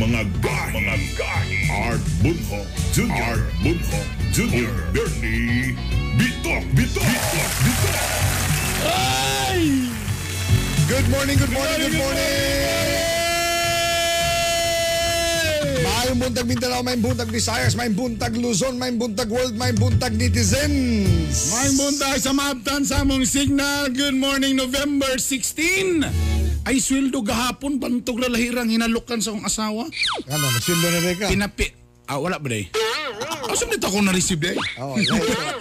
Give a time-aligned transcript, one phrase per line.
[0.00, 0.72] Mga gahi.
[0.80, 1.60] Mga gahi.
[1.68, 2.64] Art Bunho
[2.96, 3.12] Jr.
[3.12, 4.00] Art Bunho.
[4.40, 4.64] O
[4.96, 5.76] Bernie
[6.16, 8.00] Bitok, Bitok, Bitok, Bitok.
[10.90, 12.90] Good morning, good morning, good morning!
[15.86, 21.54] Maayong buntag Mindanao, may buntag Visayas, may buntag Luzon, may buntag World, may buntag netizens.
[21.54, 23.92] May buntag sa maptan sa among signal.
[23.94, 26.39] Good morning, November 16.
[26.68, 29.84] Ay, sweldo gahapon, bantog lalahirang hinalukan sa akong asawa.
[30.28, 31.26] Ano, magsildo na rin ka?
[31.32, 31.79] Pinapi...
[32.10, 32.66] Ah, wala ba day?
[33.46, 34.58] Asa nito ako na-receive day?
[34.76, 34.94] Oh,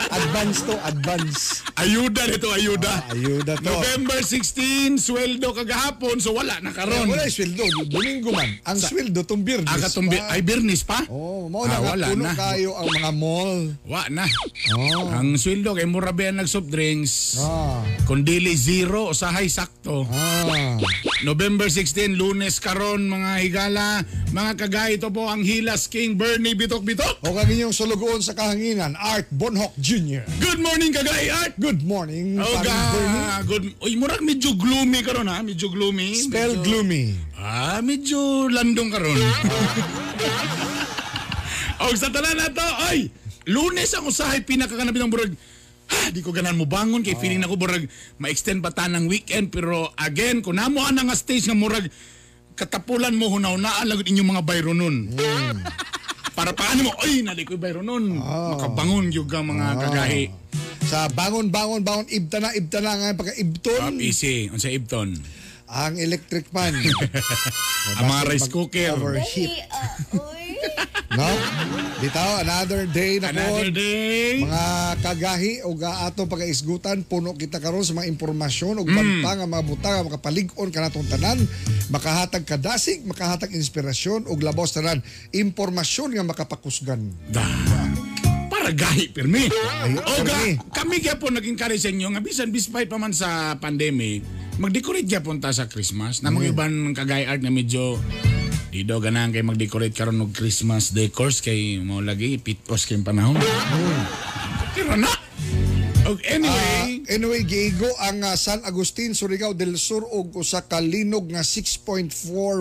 [0.09, 1.61] advance to, advance.
[1.75, 2.89] Ayuda nito, ayuda.
[3.05, 3.65] Ah, ayuda to.
[3.67, 7.05] November 16, sweldo kagahapon, so wala na karon.
[7.05, 8.49] Wala yung sweldo, Domingo man.
[8.63, 9.65] Ang sweldo, tong birnis.
[9.67, 10.25] Ah, katong bi- pa.
[10.27, 11.01] ay, birnis pa?
[11.07, 12.33] Oh, mo Ah, na wala puno na.
[12.33, 13.53] kayo ang mga mall.
[13.83, 14.25] Wa na.
[14.71, 15.09] Oh.
[15.11, 17.37] Ang sweldo kay mura ba yan nag-soft drinks?
[17.37, 17.81] Ah.
[18.05, 20.05] Kung dili zero, usahay sakto.
[20.05, 20.77] Ah.
[21.21, 23.87] November 16, lunes karon mga higala,
[24.29, 27.19] mga kagay ito po ang Hilas King Bernie Bitok Bitok.
[27.27, 30.23] O kang inyong sulugoon sa kahanginan, Art Bonhoc Jr.
[30.39, 31.59] Good morning kagay Art.
[31.59, 33.19] Good morning, Oh, Paring Bernie.
[33.19, 33.63] ga, good.
[33.83, 36.15] Uy, murag medyo gloomy karon ha, medyo gloomy.
[36.15, 37.11] Spell medyo, gloomy.
[37.35, 39.19] Ah, medyo landong karon.
[41.83, 43.11] Og sa tanan na to, oy,
[43.43, 45.35] lunes ang usahay pinakakanapit ng burag.
[45.91, 47.83] Ha, di ko ganan mo bangon kay feeling ako burag
[48.15, 51.89] ma-extend pa ta ng weekend pero again kung namo ana nga stage nga murag
[52.53, 55.09] katapulan mo hunaw na lagod inyong mga bayro nun.
[56.39, 58.15] Para paano mo, oy, nali ko bayro nun.
[58.15, 60.31] Makabangon yung mga kagahi.
[60.87, 63.99] Sa bangon, bangon, bangon, ibta na, ibta na nga pagka-ibton.
[63.99, 65.19] Top easy, unsa Ibton.
[65.67, 66.79] Ang electric fan.
[67.99, 68.95] Ang mga rice cooker.
[68.95, 69.67] Overheat.
[71.09, 71.25] No?
[71.97, 73.73] Bitaw, another day na Another po.
[73.73, 74.39] day.
[74.39, 74.65] Mga
[75.01, 78.93] kagahi o gaato pag-isgutan, puno kita karon sa mga impormasyon o Hmm.
[78.93, 81.41] banta nga mga buta nga makapalig-on ka natong tanan,
[81.89, 85.01] makahatag kadasig, makahatag inspirasyon o labos tanan,
[85.33, 87.01] impormasyon nga makapakusgan.
[87.27, 87.41] Da.
[88.47, 89.49] Para gahi pirmi.
[89.99, 90.39] o ga,
[90.71, 94.21] kami kaya po naging encourage sa inyo nga bisan despite pa man sa pandemic,
[94.55, 96.21] mag-decorate kaya punta sa Christmas.
[96.21, 97.97] Na mga ibang kagay art na medyo
[98.69, 103.37] di daw ganang kay mag-decorate karon og Christmas decors kay mo lagi pitos kay panahon.
[104.77, 105.28] Pero na.
[106.09, 110.81] Og anyway, Ah, anyway, giigo ang ah, San Agustin, Surigao del Sur og usa ka
[110.81, 112.09] linog nga 6.4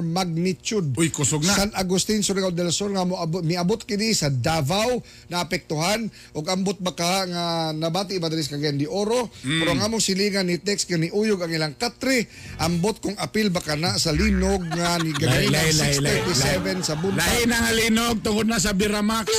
[0.04, 0.92] magnitude.
[1.00, 1.56] Uy, kusog na.
[1.56, 5.00] San Agustin, Surigao del Sur nga moabot miabot kini sa Davao
[5.32, 9.32] naapektuhan ug ambot baka nga nabati ba diri Cagayan de Oro.
[9.41, 9.58] Mm.
[9.64, 12.28] Pero ang among silingan ni Tex kani uyog ang ilang katre
[12.60, 17.00] ambot kong apil baka na sa linog nga ni gagay lay, lay, lay, 637 sa
[17.00, 17.25] buntag.
[17.25, 19.32] Lahi na nga linog tungod na sa Biramax.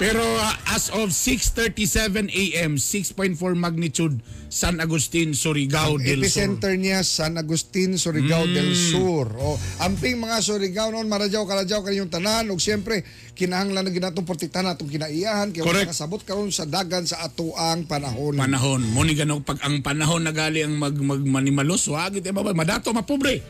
[0.00, 4.16] Pero uh, as of 6.37 a.m., 6.4 magnitude,
[4.48, 6.24] San Agustin, Surigao del Sur.
[6.24, 8.54] epicenter niya San Agustin, Surigao Mm.
[8.56, 9.28] del Sur.
[9.36, 13.04] O amping mga Surigao noon maradyaw karadyaw kanyong tanan ug siyempre
[13.36, 15.92] kinahanglan na ginatong protektahan atong kinaiyahan kay wala Correct.
[15.92, 18.34] kasabot karon sa dagan sa atuang panahon.
[18.34, 18.80] Panahon.
[18.90, 23.44] Muni ganog pag ang panahon na gali ang mag, magmanimalos, wag ito babay, madato, mapobre.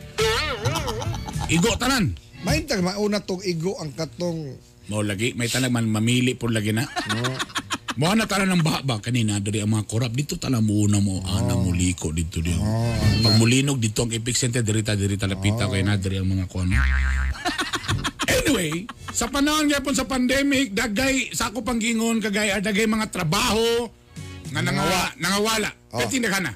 [1.47, 2.11] Igo tanan.
[2.41, 4.57] Maintag mauna tong igo ang katong
[4.89, 6.87] Mo lagi, may tanag man mamili po lagi na.
[7.99, 11.19] Mo na tala ng baba kanina diri ang mga korap dito tala mo una mo
[11.27, 12.55] ana mo liko dito diyo.
[13.19, 16.31] Pag mulinog dito ang epic center diri ta diri ta lapita kay na diri ang
[16.31, 16.71] mga kuno.
[18.39, 23.91] anyway, sa panahon gyapon sa pandemic dagay sa ako panggingon kagay ah, dagay mga trabaho
[24.55, 25.69] nga nangawa nangawala.
[25.91, 25.99] Oh.
[25.99, 26.51] Pati na kana.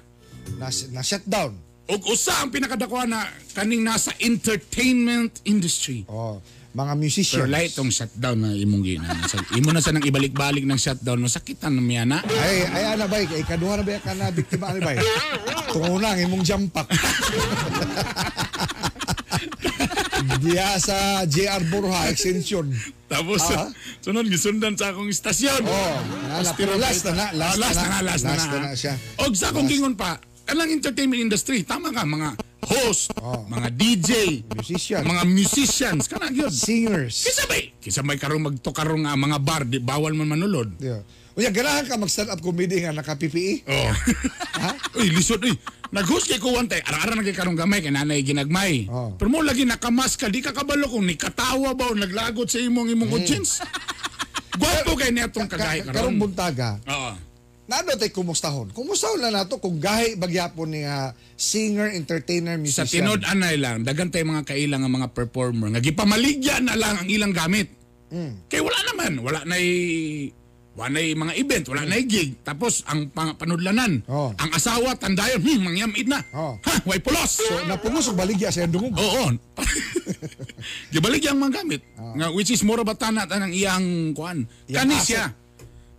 [0.56, 1.51] na, na shutdown.
[1.86, 6.07] Ug usa ang pinakadako na kaning nasa entertainment industry.
[6.07, 6.42] Oh.
[6.75, 7.48] Mga Pero musicians.
[7.48, 9.07] lahi itong shutdown na imong gina.
[9.56, 12.19] Imo na sa nang ibalik-balik ng shutdown, no sakitan na miya na.
[12.19, 15.00] Ay, ay ana bay, kay kaduha na ba ka na biktima ani bay?
[15.72, 16.83] Tungunang imong jampak.
[20.36, 22.66] Diya sa JR Borja extension.
[23.06, 23.69] Tapos, Ah.
[24.01, 25.62] sunod, gisundan sa akong istasyon.
[25.63, 25.95] Oh,
[26.27, 28.72] nana, pero last na na, last, Ah, last na, na, last na, last na, na
[28.74, 28.94] siya.
[29.22, 29.94] Og sa akong gingon
[30.46, 32.30] pa, kanang entertainment industry, tama ka, mga
[32.64, 33.10] host,
[33.48, 34.12] mga DJ,
[34.44, 34.56] Oh.
[34.56, 35.02] Musician.
[35.02, 36.50] mga musicians, kanang yun.
[36.50, 37.26] Singers.
[37.26, 40.70] Kisa may, kisa may karong magtukarong nga mga bar, di bawal man manulod.
[40.78, 41.02] Yeah.
[41.36, 43.68] Unya, ganahan ka mag-stand up comedy nga naka-PPE?
[43.68, 43.92] Oh.
[44.98, 45.52] Uy, lisod, uy.
[45.92, 46.80] Nag-host kay kuwan tay.
[46.82, 48.88] Ara-ara nagay karong gamay kay nanay ginagmay.
[48.88, 49.12] Oh.
[49.14, 52.58] Pero mo lagi nakamas ka, di ka kabalo kung ni katawa ba o naglagot sa
[52.58, 53.60] imong imong audience.
[54.56, 56.24] Gwapo kay niya tong kagay Ka- karong karon.
[56.24, 57.12] buntaga, Oo.
[57.66, 58.70] Nano tay kumustahon?
[58.70, 63.10] Kumustahon na nato kung gahi bagyapon ni ah, singer, entertainer, Sa musician.
[63.10, 67.10] tinod anay lang, dagan tay mga kailang nga mga performer nga gipamaligya na lang ang
[67.10, 67.74] ilang gamit.
[68.14, 68.46] Mm.
[68.46, 69.66] Kay wala naman, wala nay
[70.76, 72.38] wala nay mga event, wala nay gig.
[72.46, 74.30] Tapos ang pang, panudlanan, Oh.
[74.36, 76.20] ang asawa tandayon, hmm, mangyamid na.
[76.36, 76.60] Oh.
[76.62, 77.42] Ha, way pulos.
[77.42, 78.94] So, napungos og baligya sa dungog.
[78.94, 79.34] Oo.
[80.94, 81.82] Gibalik yang mga gamit.
[81.98, 84.46] Nga which is mura batana tanang iyang kuan.
[84.70, 84.92] Iyang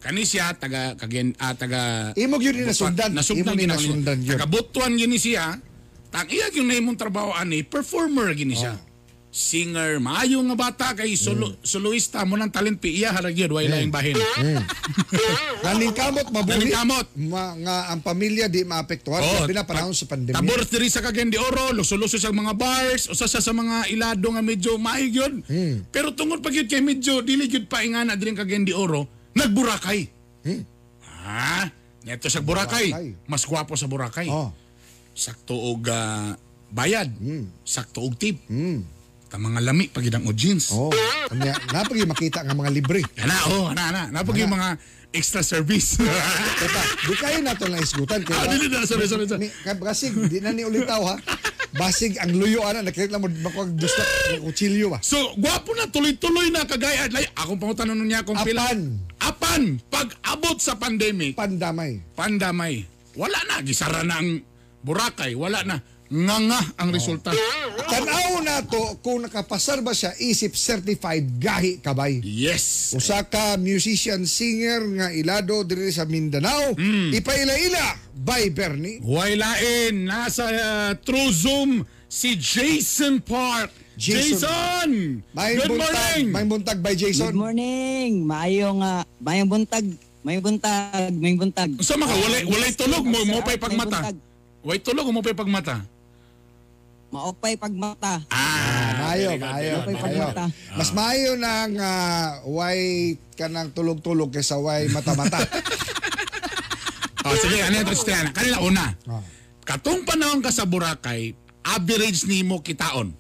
[0.07, 0.55] Kani siya.
[0.55, 3.11] Taga kagen ah, taga Imog yun ni nasundan.
[3.11, 4.39] Nasundan Imog gina nasundan yun.
[4.39, 5.59] Taga butuan gini siya.
[6.15, 8.79] Tang iya yung naimong trabaho ani performer gini siya.
[9.37, 13.69] Singer, maayo nga bata kay solo, soloista mo ng talent pi iya harag yun, way
[13.69, 14.17] laing bahin.
[15.61, 16.57] Naning kamot mabuhi.
[16.57, 17.07] Naning kamot.
[17.21, 19.21] Ma, nga ang pamilya di maapektuhan.
[19.21, 19.45] Oo.
[19.45, 20.41] Sabi na panahon sa pandemya.
[20.41, 24.25] Tabor diri sa Cagayan de Oro, luso-luso sa mga bars, usa sa sa mga ilado
[24.33, 25.35] nga medyo maayog yun.
[25.45, 25.85] Hmm.
[25.93, 29.05] Pero tungod pag yun kay medyo dili gyud paingana diri sa Cagayan de Oro,
[29.37, 30.09] nagburakay.
[31.27, 31.69] Ha?
[32.07, 32.95] Neto sa Boracay.
[32.95, 33.09] Boracay.
[33.27, 34.31] Mas gwapo sa Boracay.
[34.31, 34.55] Oh.
[35.11, 36.39] Sakto og ah,
[36.71, 37.11] bayad.
[37.19, 37.51] Hmm.
[37.67, 38.39] Sakto og tip.
[39.27, 40.71] Ta mga lami pag ang jeans.
[40.71, 40.95] Oh.
[41.35, 43.03] Anya, napagi makita nga mga libre.
[43.19, 44.03] Ana, oh, ana, ana.
[44.15, 44.79] Napag yung mga
[45.11, 45.99] extra service.
[46.63, 48.23] Kata, di kayo na ito lang isgutan.
[48.31, 49.49] Ah, dili na, sorry, sorry, sorry.
[49.49, 51.17] Ni, kay basig, di na ni ulitaw ha.
[51.75, 54.03] Basig ang luyo ana, nakita mo makuag gusto
[54.37, 54.99] ng kutsilyo ba?
[55.03, 57.11] So, gwapo na, tuloy-tuloy na kagaya.
[57.11, 58.71] Like, akong pangutan niya kung pila.
[58.71, 58.81] Apan.
[59.19, 59.63] Apan.
[59.91, 61.99] Pag abot sa pandemic, Pandamay.
[62.15, 62.85] pandamay,
[63.17, 63.65] wala na.
[63.65, 64.39] Gisara na ang
[64.87, 65.35] Boracay.
[65.35, 65.83] Wala na.
[66.07, 67.31] Nga nga ang resulta.
[67.83, 72.23] Tanaw na to kung nakapasar ba siya isip certified gahi kabay.
[72.23, 72.95] Yes.
[72.95, 77.11] Usa ka musician singer nga ilado diri sa Mindanao, Hmm.
[77.11, 77.87] ipaila-ila
[78.17, 78.99] by Bernie.
[79.01, 80.07] Huwag lain.
[80.07, 81.71] Nasa uh, True Zoom
[82.07, 83.71] si Jason Park.
[83.97, 84.37] Jason.
[84.37, 84.91] Jason!
[85.33, 86.25] May Good buntag, morning!
[86.29, 87.33] may buntag by Jason.
[87.33, 88.23] Good morning.
[88.23, 89.87] Maayong uh, maayong buntag.
[90.21, 91.71] Mayong buntag, mayong buntag.
[91.81, 94.11] Sa mga walay, walay tulog mo, mo pa'y pagmata.
[94.61, 95.87] Walay tulog mo pa'y pagmata.
[97.07, 98.19] Maopay pagmata.
[98.29, 99.47] Ah, good, maayo, very good.
[99.47, 99.75] maayo.
[100.03, 100.45] pagmata.
[100.75, 102.81] Mas maayo nang uh, way
[103.35, 105.39] kanang tulog-tulog kaysa way mata-mata.
[107.27, 108.31] Oh, sige, ano yung Tristiana?
[108.31, 108.87] Kanila una.
[109.11, 109.19] Ah.
[109.67, 111.35] Katong panahon ka sa Boracay,
[111.67, 113.11] average nimo kitaon.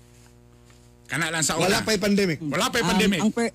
[1.10, 1.66] Kana lang sa una.
[1.66, 2.38] Wala pa'y pandemic.
[2.38, 3.18] Wala pa'y Um, pandemic.
[3.18, 3.50] ang per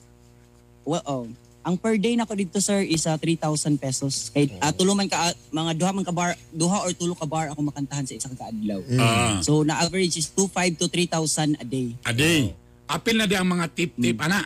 [0.83, 1.23] well, oh,
[1.61, 4.29] ang per day nako dito sir is uh, 3,000 pesos.
[4.29, 7.49] Kay uh, tuluman ka ah, mga duha man ka bar, duha or tulo ka bar
[7.49, 8.81] ako makantahan sa isang kaadlaw.
[8.97, 9.37] Ah.
[9.39, 11.93] So na average is 2,500 to 3,000 a day.
[12.01, 12.57] A day.
[12.85, 14.25] Apil na di ang mga tip-tip, Hmm.
[14.25, 14.41] ana.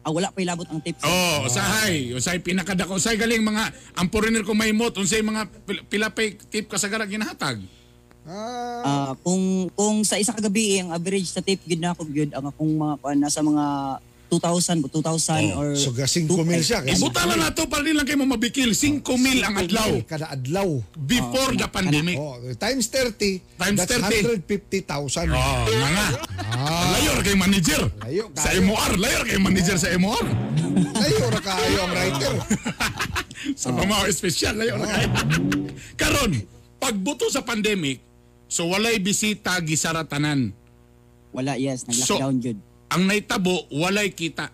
[0.00, 1.02] Ah, wala pa ilabot ang tips.
[1.02, 2.14] Oh, usahay.
[2.14, 2.94] Usahay pinakadako.
[2.94, 4.94] Usahay galing mga, ang foreigner ko may mot.
[4.94, 7.58] Unsay mga pil- pila pay tip ka sa garag ginahatag.
[8.22, 12.06] Ah, Ah, kung kung sa isa ka gabi ang average sa tip gid na ako
[12.06, 13.66] gyud ang akong mga kuan nasa mga
[14.26, 16.82] 2,000 o 2,000 or so ga 5 mil siya.
[16.82, 18.74] Kasi Ibuta lang na to para di lang kayo mo mabikil.
[18.74, 20.66] 5 mil ang adlaw Kada adlaw.
[20.98, 22.18] before the pandemic.
[22.18, 24.42] Oh, times 30, Times that's 30.
[24.50, 25.30] 150,000.
[25.30, 26.04] Oh, mga.
[26.92, 27.82] Layo ra kay manager.
[28.02, 28.60] Layo, Sa kayo.
[28.62, 30.24] MOR, layo ra kay manager sa MOR.
[30.92, 32.34] Layo ra kaayo ang writer.
[33.54, 35.06] Sa mga espesyal, layo ra kay.
[35.94, 36.32] Karon,
[36.76, 38.02] pagbuto sa pandemic,
[38.44, 40.50] so walay bisita gisara tanan.
[41.30, 42.58] wala yes So- nag-lockdown jud.
[42.92, 44.52] Ang naitabo, walay kita.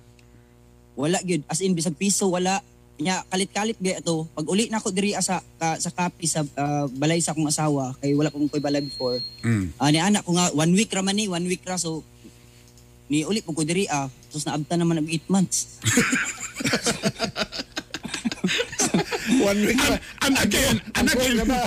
[0.96, 2.60] Wala gyud as in bisag piso wala
[3.00, 4.28] nya kalit-kalit gyud ato.
[4.36, 7.96] Pag uli na ako diri sa ka, sa kapi sa ah, balay sa akong asawa
[8.00, 9.16] kay wala ko koy balay before.
[9.40, 9.72] Mm.
[9.80, 12.04] Ah, ni anak ko nga one week ra man ni, one week ra so
[13.08, 14.08] ni uli po ko diri ah.
[14.32, 15.76] Tapos naabta naman og 8 months.
[19.48, 19.96] One week pa.
[20.26, 21.36] And again, and again.
[21.46, 21.60] ba,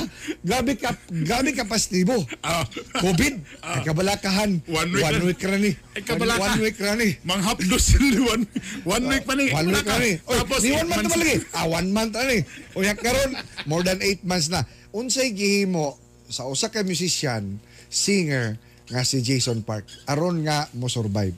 [0.43, 2.19] Grabe ka, grabe ka pastibo.
[2.43, 2.67] Ah.
[2.99, 3.33] COVID,
[3.63, 4.59] ay kabalakahan.
[4.67, 5.71] One week one week ra ni.
[5.95, 6.41] Ay, kabalaka.
[6.41, 7.09] One week ra ni.
[7.23, 8.43] Manghapdos sila one,
[8.83, 9.49] one week pa ni.
[9.51, 10.19] One week ra ni.
[10.27, 11.37] Oy, Tapos di one month naman lagi.
[11.55, 12.39] Ah, one month ra ni.
[12.75, 13.31] Unya karon
[13.65, 14.63] more than eight months na.
[14.91, 15.95] Unsay gihimo
[16.27, 18.57] sa usa ka musician, singer,
[18.89, 21.33] nga si Jason Park aron nga mo survive.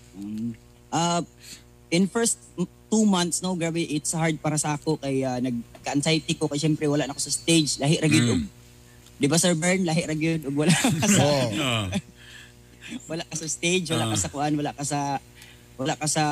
[0.92, 1.22] Uh,
[1.92, 5.40] in first m- two months, no, grabe, it's hard para sa ako kay uh,
[5.88, 7.80] nagka-anxiety ko kay syempre wala na ako sa stage.
[7.80, 8.44] Lahi ra gyud og
[9.18, 11.48] Di ba Sir Bern, lahi ra gyud og wala ka sa Oh.
[11.58, 11.88] Ah.
[13.04, 15.20] wala ka sa stage, wala ka sa kuan, wala ka sa
[15.76, 16.24] wala ka sa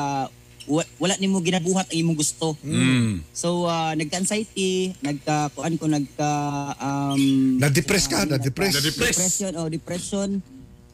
[0.65, 2.55] wa- wala nimo ginabuhat ang imong gusto.
[2.61, 3.19] Mm.
[3.31, 6.31] So uh, nagka-anxiety, nagka kuan ko nagka
[6.77, 7.19] um
[7.59, 8.75] Na-depress ka, na-depress.
[8.75, 9.15] Na-depress.
[9.15, 10.29] depression oh depression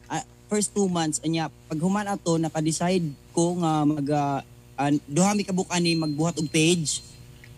[0.06, 4.40] Ah, first two months anya pag human ato naka-decide ko nga mag uh,
[4.76, 7.00] uh, duha mi kabuk ani magbuhat og page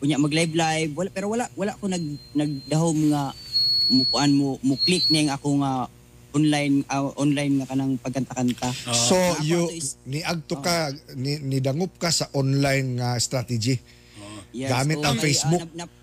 [0.05, 2.05] unya mag live live wala pero wala wala ko nag
[2.37, 3.33] nagdahom nga
[3.89, 5.89] mo kuan mo mo click ning ako nga
[6.35, 8.69] online ah, online nga kanang pagkanta-kanta.
[8.91, 13.79] So Ako you is- niagto ka ni, nidangup ka sa online nga strategy.
[14.51, 15.63] Gamit ang okay, Facebook.
[15.63, 16.03] ah, na- na-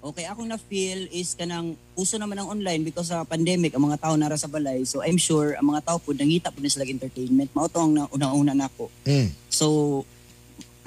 [0.00, 4.16] okay, akong na-feel is kanang uso naman ang online because sa pandemic, ang mga tao
[4.16, 4.88] nara sa balay.
[4.88, 7.52] So I'm sure, ang mga tao po, nangita po na sila entertainment.
[7.52, 8.88] Mao to ang na- unang-una na ako.
[9.04, 9.28] Mm.
[9.48, 9.66] So,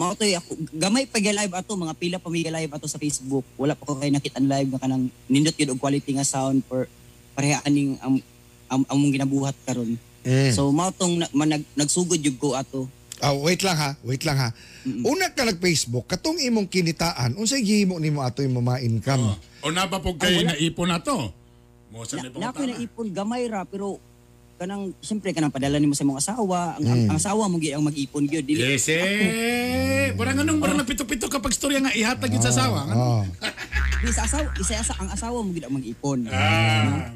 [0.02, 3.46] mao to ako, gamay pa live ato, mga pila pa may live ato sa Facebook.
[3.54, 6.66] Wala pa ko kay nakita ang live nga kanang nindot yun og quality nga sound
[6.66, 6.90] for
[7.38, 8.18] pareha aning ang
[8.66, 9.94] ang, ang mong ginabuhat karon.
[10.26, 10.52] Mm.
[10.58, 12.90] So mao tong na, man, nag, nagsugod jud ko ato.
[13.22, 14.50] Ah, wait lang ha, wait lang ha.
[15.06, 19.38] Una ka nag-Facebook, katong imong kinitaan, unsay gihimo nimo ato yung mga income?
[19.62, 21.30] O na ba po kayo naipon na to?
[21.94, 24.02] Mo sa Na, ni na na ipon gamay ra pero
[24.62, 27.82] kanang siyempre kanang padala nimo sa mga asawa ang, ang, ang asawa mo gyud ang
[27.82, 30.14] mag-ipon gyud dili Yes eh.
[30.14, 32.86] Parang anong parang nagpito-pito kapag storya nga ihatag yun sa asawa.
[32.86, 32.94] Ano?
[32.94, 33.22] Oh.
[34.00, 37.10] Di sa asawa isa asa ang asawa mo gyud ang mag-ipon Ah.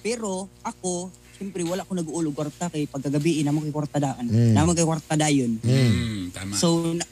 [0.00, 4.52] pero ako siyempre wala ko nag-uulog kwarta kay pagkagabi na mo kay kwarta daan Mm.
[4.52, 6.54] na mo kay kwarta dayon Mm, tama.
[6.54, 7.04] so na,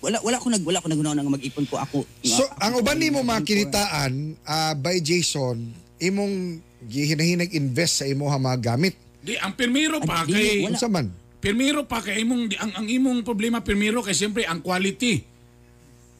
[0.00, 2.98] wala wala ko nag wala ko nagunaw nga mag-ipon ko ako So, ako- ang uban
[2.98, 8.94] nimo mga ako- kinitaan ah, by Jason, imong gihinahinag invest sa imong mga gamit.
[9.20, 10.76] Di ang pirmiro pa di, kay wala.
[10.76, 11.06] Unsa man?
[11.40, 15.24] pirmiro pa kay imong di- ang ang imong problema pirmiro kay siyempre ang quality.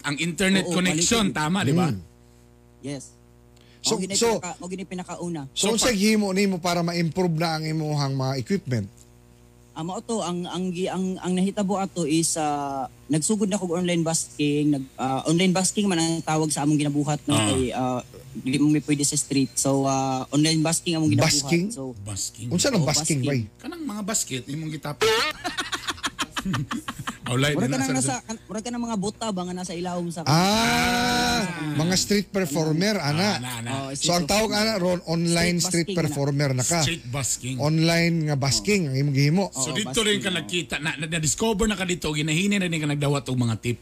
[0.00, 1.36] Ang internet Oo, connection quality.
[1.36, 1.92] tama, di ba?
[2.80, 3.12] yes
[3.80, 7.64] So- so, so- pinaka, gini pinakauna So, So, unsay gihimo nimo para ma-improve na ang
[7.64, 8.88] imong mga equipment?
[9.80, 13.64] Ah, mao to ang ang gi- ang ang nahitabo ato is ah, nagsugod na ko
[13.64, 17.48] og online basking, nag ah, online basking man ang tawag sa among ginabuhat no Ah.
[17.48, 18.00] kay ah,
[18.36, 19.56] dili mo may pwede sa street.
[19.56, 21.32] So ah, online basking among ginabuhat.
[21.32, 21.72] Basking?
[21.72, 22.52] So Basking.
[22.52, 23.48] Unsa nang basking basking.
[23.48, 23.56] bay?
[23.56, 25.08] Kanang mga basket imong gitapon.
[27.26, 29.42] Aulay mura din ka na na sa nasa kan- mura ka na mga buta ba
[29.42, 33.36] nga nasa ilawom sa Ah, mga street performer ana.
[33.36, 33.70] ana, ana.
[33.70, 36.80] Oh, So ang tawag ana ron online street Street basking performer na ka.
[36.80, 37.56] Street basking.
[37.56, 39.44] Online nga basking ang imong gihimo.
[39.50, 40.36] So Oo, dito rin ka oo.
[40.36, 43.78] nakita, na, na, na-discover na ka dito, ginahinin na rin ka nagdawat og mga tip.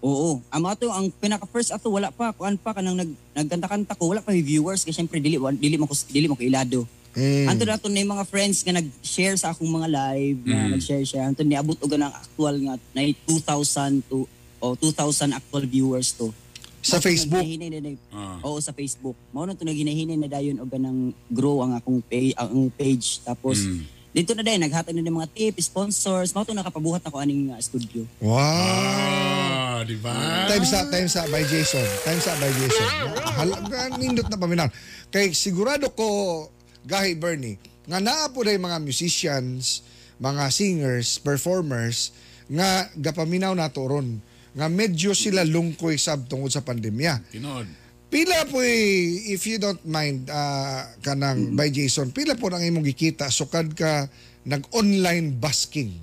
[0.00, 0.44] Oo.
[0.46, 4.04] Ang mga to ang pinaka first ato wala pa kuan pa kanang nag nagkanta-kanta ko
[4.06, 6.84] wala pa may viewers kasi syempre dili wa- dili mo ko dili mo ko ilado.
[7.14, 7.46] Mm.
[7.46, 11.24] Anto na yung mga friends nga nag-share sa akong mga live, na nag-share siya.
[11.24, 14.26] Anto ni abot og ng actual nga na 2,000 to
[14.58, 16.34] o 2,000 actual viewers to.
[16.82, 17.40] Sa Mao to Facebook?
[17.40, 18.36] naghinay na na- Ah.
[18.42, 19.16] Oo, sa Facebook.
[19.30, 23.22] Mao na to naghinay na dayon og ganang grow ang akong page, ang page.
[23.22, 23.82] Tapos Mm.
[24.10, 26.34] dito na dahil naghatag na ng mga tips, sponsors.
[26.34, 28.04] Mao to nakapabuhat ako aning uh, studio.
[28.18, 28.38] Wow.
[29.74, 30.12] Ah, di ba?
[30.46, 31.82] Time sa time sa by Jason.
[32.04, 32.88] Time sa by Jason.
[33.38, 34.68] Halaga nindot na paminaw.
[35.08, 36.06] Kay sigurado ko
[36.84, 39.84] gahi Bernie nga naa po mga musicians,
[40.16, 42.16] mga singers, performers
[42.48, 44.20] nga gapaminaw nato ron
[44.54, 47.20] nga medyo sila lungkoy sab tungod sa pandemya.
[47.34, 47.66] Tinod.
[48.06, 53.26] Pila po if you don't mind ah, kanang by Jason, pila po ang imong gikita
[53.26, 54.06] sukad ka
[54.46, 55.98] nag-online basking.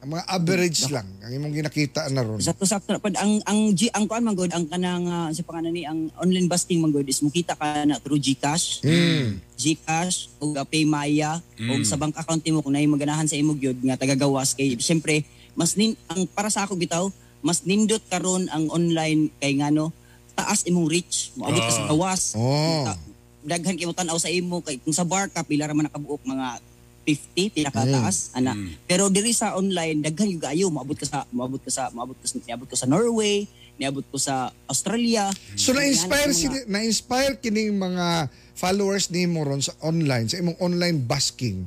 [0.00, 2.40] Ang mga average lang ang imong ginakita na ron.
[2.40, 5.44] Sakto sakto na pad ang ang G ang kuan man god ang kanang uh, sa
[5.44, 8.80] pangalan ni ang online busking man god is mukita ka na through GCash.
[8.80, 9.44] Mm.
[9.60, 13.76] GCash o uh, Paymaya o sa bank account mo kung naay maganahan sa imo gyud
[13.84, 17.04] nga tagagawas kay syempre mas nin ang para sa ako bitaw
[17.44, 19.92] mas nindot karon ang online kay ngano
[20.32, 22.88] taas imong reach moabot ka sa gawas Oh.
[22.88, 23.00] Ta-
[23.44, 26.24] daghan kay mo tan-aw sa imo kay kung sa bar ka pila ra man nakabuok
[26.24, 26.60] mga
[27.04, 28.52] 50 pinakataas ana
[28.84, 32.26] pero diri sa online daghan yung ayo moabot ka sa moabot ka sa moabot ka
[32.28, 33.48] sa niabot ko sa Norway
[33.80, 38.28] niabot ko sa Australia So na-inspire sila, na-inspire kining mga
[38.60, 41.64] followers ni mo ron sa online, sa imong online basking.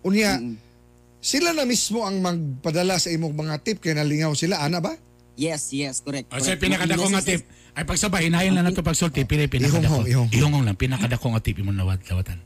[0.00, 0.40] Unya,
[1.20, 4.96] sila na mismo ang magpadala sa imong mga tip kay nalingaw sila ana ba?
[5.36, 6.32] Yes, yes, correct.
[6.32, 6.64] O sa correct.
[6.64, 7.44] pinakadako nga tip.
[7.76, 9.28] Ay pagsabay, hinahin lang nato pagsulti.
[9.28, 10.08] Pili pinakadako.
[10.08, 10.76] Ihongong, lang.
[10.76, 12.40] Pinakadako nga tip imong nawat lawatan.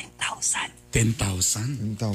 [0.00, 0.83] 10,000.
[0.94, 1.82] 10,000.
[1.82, 2.14] Ang tao.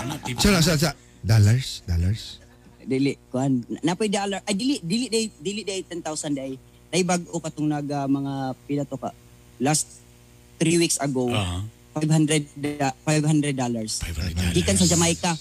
[0.00, 0.40] Ano tip?
[0.40, 2.40] Sa sa sa dollars, dollars.
[2.82, 3.60] Dili, kuan.
[3.84, 4.40] Napoy dollar.
[4.42, 6.00] Ay, dili, dili day, dili day 10,000
[6.32, 6.56] day.
[6.88, 8.32] Day bag-o katong nag ah, mga
[8.64, 9.12] pila to ka.
[9.60, 10.00] Last
[10.56, 11.60] three weeks ago, Ah.
[11.94, 14.00] 500 da- 500 dollars.
[14.00, 15.36] 500 Gikan sa Jamaica.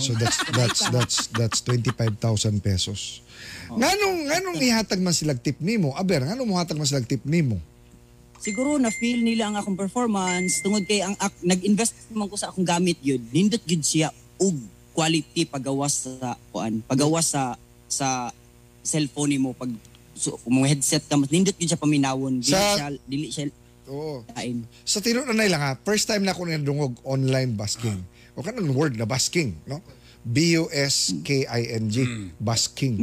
[0.00, 2.16] So that's that's that's that's 25,000
[2.64, 3.20] pesos.
[3.68, 5.92] Nganong nganong ihatag man sila tip nimo?
[5.92, 7.60] Aber, nganong mo hatag man sila tip nimo?
[8.42, 12.50] Siguro na feel nila ang akong performance tungod kay ang ak- nag-invest man ko sa
[12.50, 13.22] akong gamit yun.
[13.30, 14.58] Nindot gyud siya og
[14.90, 17.54] quality pagawas sa kuan, pagawas sa
[17.86, 18.34] sa
[18.82, 19.70] cellphone nimo pag
[20.12, 22.42] so, mo headset ka mas nindot gyud siya paminawon.
[22.42, 23.46] Dili Sa- siya dili siya
[23.86, 24.26] Oo.
[24.28, 24.66] kain.
[24.82, 28.02] Sa tinuod na lang ha, first time na ako nadungog online basking.
[28.34, 29.78] O kanang word na basking, no?
[30.22, 31.96] B-U-S-K-I-N-G,
[32.38, 32.94] basking.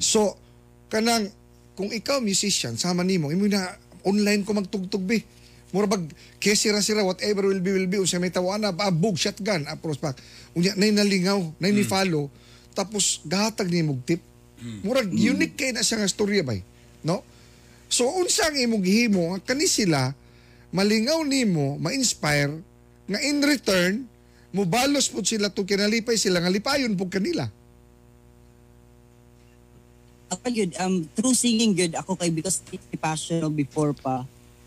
[0.00, 0.40] So,
[0.88, 1.28] kanang,
[1.76, 3.76] kung ikaw musician, sama nimo, imo na
[4.06, 5.26] online ko magtugtog be.
[5.74, 6.06] Mura bag,
[6.38, 7.98] kesira sira, whatever will be, will be.
[7.98, 10.14] Usa may tawana, abog, shotgun, apros pa.
[10.54, 12.30] Unya, nay nalingaw, nay ni follow.
[12.70, 14.22] Tapos, gahatag ni mog tip.
[14.86, 16.62] Murag, unique kay na siya nga storya bay.
[17.02, 17.26] No?
[17.90, 20.14] So, unsa ang imong gihimo, nga kani sila,
[20.70, 22.62] malingaw nimo, ma-inspire,
[23.06, 24.06] nga in return,
[24.50, 27.46] mubalos po sila to kinalipay sila, nga lipayon po kanila.
[30.26, 34.26] Ako yun, um, through singing good ako kay because it's passion no before pa.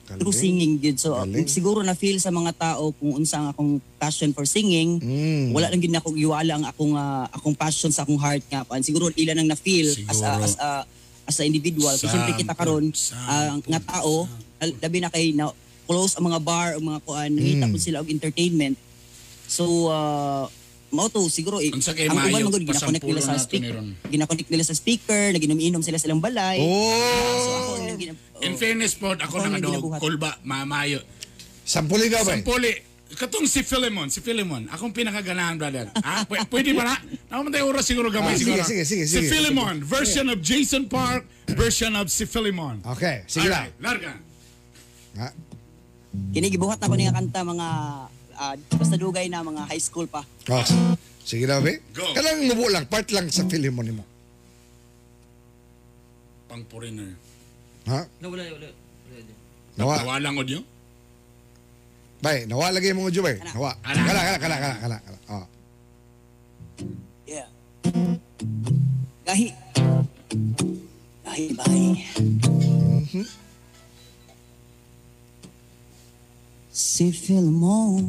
[0.09, 0.41] Through Galing.
[0.41, 0.97] singing good.
[0.97, 1.45] So Galing.
[1.45, 4.97] siguro na feel sa mga tao kung unsa ang akong passion for singing.
[4.97, 5.53] Mm.
[5.53, 8.63] Wala lang gid na akong iwala ang akong ah, akong passion sa akong heart nga
[8.63, 8.81] pan.
[8.81, 10.69] Siguro ila nang na feel as a as a
[11.29, 11.93] as a individual.
[11.93, 12.89] Kasi siyempre kita karon
[13.21, 14.25] ah, nga tao
[14.59, 15.51] labi na kay na
[15.85, 17.69] close ang mga bar o mga kuan Mm.
[17.69, 18.79] po sila og entertainment.
[19.45, 20.45] So uh,
[20.89, 23.45] mao to siguro eh, Unsa kay ang uban maayo, magud gina-connect nila sa pasampulo nato
[23.45, 23.75] speaker.
[24.05, 26.57] Gina-connect nila sa speaker, naginom-inom sila silang balay.
[26.57, 27.95] So ako Oh!
[27.95, 28.57] gina- In oh.
[28.57, 29.99] fairness po, ako Ako na ang kadog, ginabuhat.
[29.99, 30.99] kulba, mamayo.
[31.61, 32.33] Sampuli ka ba?
[32.33, 32.71] Sampuli.
[33.09, 34.65] Katong si Philemon, si Philemon.
[34.67, 35.89] Akong pinakaganahan, brother.
[35.99, 36.95] Ah, pw- pwede ba na?
[37.27, 38.61] Naman tayo oras siguro gamay Ah, siguro.
[38.61, 42.85] sige, sige, sige, Si sige, Philemon, version of Jason Park, version of si Philemon.
[42.87, 43.73] Okay, sige lang.
[43.73, 44.11] Alright, larga.
[45.17, 45.27] Ha?
[46.29, 47.67] Kini gibuhat ako niya kanta mga
[48.39, 50.23] ah, basta dugay na mga high school pa.
[50.47, 50.65] Oh,
[51.27, 51.83] sige na, be.
[51.91, 52.07] Go.
[52.15, 54.03] Kanang mubo lang, part lang sa film mo nimo.
[56.47, 57.13] Pang foreigner.
[57.85, 58.07] Ha?
[58.23, 58.69] Nawala, wala.
[59.79, 59.95] Nawa.
[60.03, 60.59] Nawa lang o niyo?
[62.19, 63.39] Bay, nawa lagi mo jo, bay.
[63.55, 63.75] Nawa.
[63.79, 64.97] Kala, kala, kala, kala, kala.
[64.99, 65.17] kala.
[65.31, 65.45] Oh.
[67.23, 67.47] Yeah.
[69.23, 69.47] Gahi.
[71.23, 71.87] Gahi bahay.
[76.99, 78.03] Si Philemon.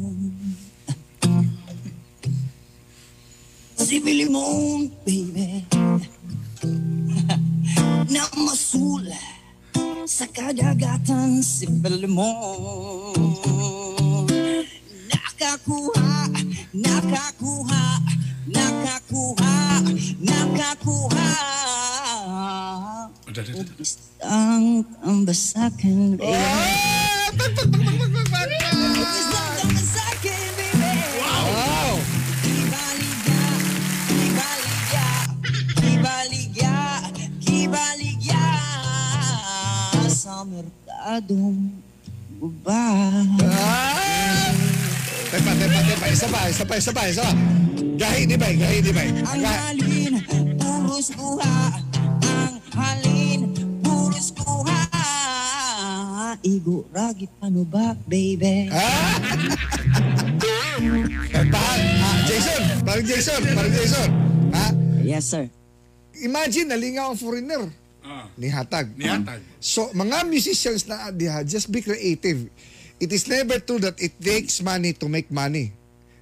[3.79, 5.63] Si Philemon, baby.
[8.11, 9.15] Na masula
[10.03, 13.15] sa kadagatan si Philemon.
[15.07, 16.27] Nakakuha,
[16.75, 17.83] nakakuha,
[18.43, 19.55] nakakuha,
[20.19, 21.31] nakakuha.
[23.23, 23.31] O
[23.79, 26.70] isang tambasakan, baby.
[46.71, 47.35] Pa, isa pa, isa pa.
[47.99, 49.11] Gahi di bay, gahi di bay.
[49.27, 50.13] Ang halin,
[50.55, 51.55] puros kuha.
[52.23, 53.39] Ang halin,
[53.83, 54.79] puros kuha.
[56.47, 58.71] Igo, ragi, paano ba, baby?
[58.71, 59.19] Ah!
[61.27, 61.79] Tepahan.
[61.99, 64.09] Ah, Jason, parang Jason, parang Jason.
[64.55, 64.65] Ha?
[65.03, 65.51] Yes, sir.
[66.23, 67.67] Imagine, nalingaw ang foreigner.
[68.01, 68.95] Ah, Ni Hatag.
[68.95, 69.43] nihatag.
[69.59, 72.47] So, mga musicians na diha, just be creative.
[72.95, 75.75] It is never true that it takes money to make money.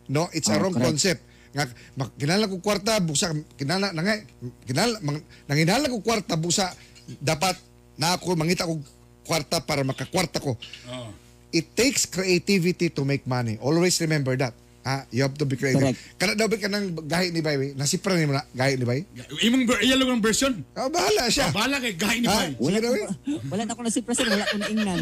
[0.10, 0.90] No, it's a Oh, wrong correct.
[0.90, 1.22] concept.
[1.50, 1.64] Nga,
[1.96, 4.26] mak- kinala ko kwarta, busa, kinala, nangay,
[4.66, 6.70] kinala, mang, nanginala ko kwarta, busa,
[7.18, 7.58] dapat
[7.94, 8.82] na ako, mangita ko
[9.26, 10.58] kwarta para makakwarta ko.
[10.90, 11.10] Oh.
[11.50, 13.58] It takes creativity to make money.
[13.58, 14.54] Always remember that.
[14.82, 15.76] Ah, you have to be creative.
[15.78, 16.00] Correct.
[16.16, 17.76] Kana daw ba ka ng gahi ni Bay?
[17.76, 19.04] Nasipra ni mo na gahi ni Bay?
[19.44, 20.56] Imong ver- iyalo ng version.
[20.72, 21.48] Ah, bahala siya.
[21.48, 22.36] Ah, bahala kay gahi ni Ha?
[22.38, 22.50] Pai.
[22.56, 23.08] Wala, daw ko, eh.
[23.46, 25.00] wala na ako na si President, wala ko na ingnan.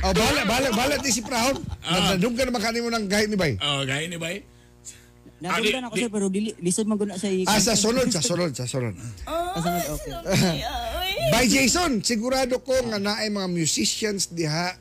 [0.00, 1.60] Oh, bahala, bahala, bahala di si Prahon.
[1.82, 2.14] Ah.
[2.14, 3.52] Nadung ka naman kanimo ng gahi ni Bay.
[3.58, 4.40] Oh, gahi ni Pai.
[5.38, 8.50] Nadunggan ako di- sir, pero dili, lisod man guna sa Ah, sa sunod, sa sunod,
[8.50, 8.94] sa sunod.
[8.94, 9.84] Kasunod,
[10.26, 10.58] okay.
[11.28, 14.74] By Jason, sigurado ko nga naay mga musicians diha,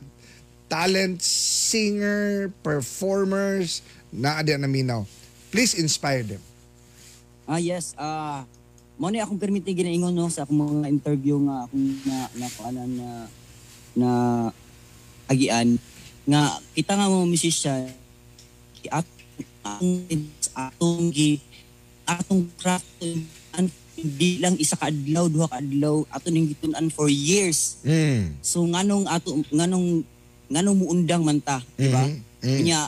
[0.65, 1.21] talent,
[1.67, 5.03] singer, performers, na adi na minaw.
[5.51, 6.43] Please inspire them.
[7.43, 7.91] Ah, yes.
[7.99, 8.47] Ah,
[8.97, 12.89] mo ni akong permiti ginaingon no sa akong mga interview nga akong na na kuanan
[12.97, 13.09] na
[13.93, 14.09] na
[15.29, 15.77] agian
[16.25, 17.93] nga kita nga mga musician
[18.89, 19.05] at
[19.61, 20.01] atong
[20.57, 21.37] atong gi
[22.09, 22.89] atong craft
[23.53, 28.33] an hindi lang isa ka adlaw duha ka adlaw ato ning gitun-an for years Mm.
[28.41, 30.01] So nganong ato nganong
[30.47, 32.03] nganong muundang man ta, di ba?
[32.07, 32.57] Mhm, mhm.
[32.63, 32.79] Kanya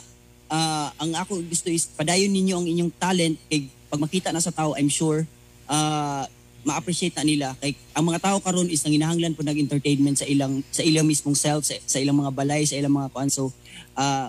[0.49, 4.53] ah, ang ako gusto is padayon ninyo ang inyong talent kay pag makita na sa
[4.53, 5.25] tao, I'm sure
[5.69, 6.25] ah,
[6.65, 10.83] ma-appreciate na nila kay ang mga tao karon is nanginahanglan po nag-entertainment sa ilang sa
[10.83, 13.53] ilang mismong self sa, sa ilang mga balay sa ilang mga kuan so
[13.95, 14.27] ah,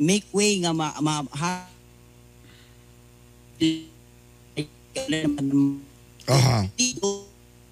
[0.00, 1.68] make way nga ma, ma ha,
[6.24, 6.66] Aha.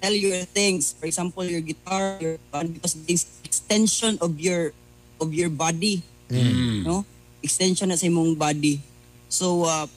[0.03, 0.91] Tell your things.
[0.99, 4.75] For example your guitar your because it's extension of your
[5.23, 6.03] of your body
[6.83, 7.07] no?
[7.43, 8.79] Extension na sa imong body.
[9.27, 9.87] So uh,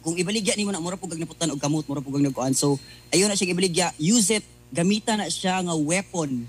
[0.00, 2.76] kung ibaligya nimo na mura pug naputan og kamot mura pug nagkuan so
[3.12, 3.88] ayon na siya ibaligya.
[3.96, 4.44] Use it.
[4.70, 6.46] Gamita na siya nga weapon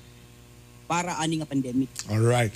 [0.86, 1.90] para ani nga pandemic.
[2.06, 2.54] Alright.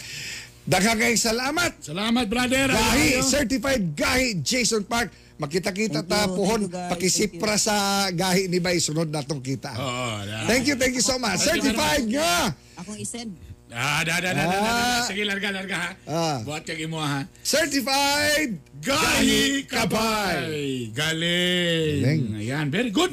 [0.65, 1.77] Daghang kayong salamat.
[1.77, 2.73] Salamat, brother.
[2.73, 5.13] Gahi, certified gahi, Jason Park.
[5.35, 9.75] Makita-kita Thank ta you, puhon, pakisipra sa gahi ni Bay, sunod natong kita.
[9.75, 10.47] Oo, da.
[10.47, 11.43] Thank you, thank you so much.
[11.43, 12.55] Certified nga!
[12.75, 13.31] akong isend
[13.75, 14.71] Ah, da, da, da, da, da, da.
[14.71, 15.03] Ah.
[15.03, 15.89] Sige, larga, larga, ha?
[16.07, 16.37] Ah.
[16.45, 17.25] Buhat kag imo, ha?
[17.43, 20.93] Certified Gahi Kabay.
[20.93, 21.99] Galing.
[21.99, 22.21] Galing.
[22.39, 23.11] Ayan, very good.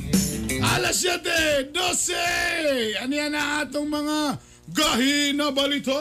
[0.61, 3.01] Alas 7, 12.
[3.01, 4.39] Ano yan na atong mga
[4.71, 5.99] gahi na balito?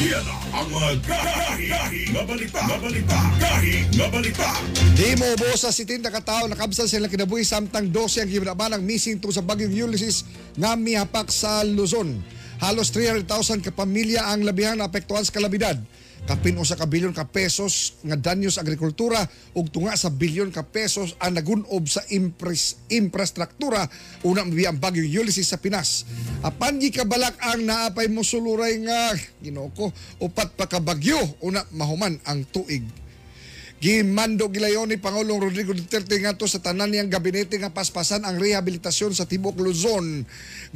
[0.00, 4.48] Na ang mga gahi, gahi, nga balita, nga balita, gahi, nga balita.
[4.96, 8.80] Di mo bo sa sitin na katao nakabsan sila kinabuhi samtang 12 ang gibnaban ang
[8.80, 10.24] missing to sa bagyong Ulysses
[10.56, 12.16] nga mihapak sa Luzon.
[12.64, 15.76] Halos 300,000 ka pamilya ang labihang naapektuhan sa kalabidad.
[16.28, 19.24] Kapin usa ka bilyon ka pesos nga danyo sa agrikultura
[19.56, 23.88] ug tunga sa bilyon ka pesos ang nagunob sa impres, infrastruktura
[24.22, 26.04] una mabi ang bagyong Ulysses sa Pinas.
[26.44, 29.88] Apan gi kabalak ang naapay musuluray nga Ginoo ko
[30.20, 32.84] upat pa ka bagyo una mahuman ang tuig.
[33.80, 39.16] Gimando gilayon ni Pangulong Rodrigo Duterte ngadto sa tanan niyang gabinete nga paspasan ang rehabilitasyon
[39.16, 40.20] sa Tibok Luzon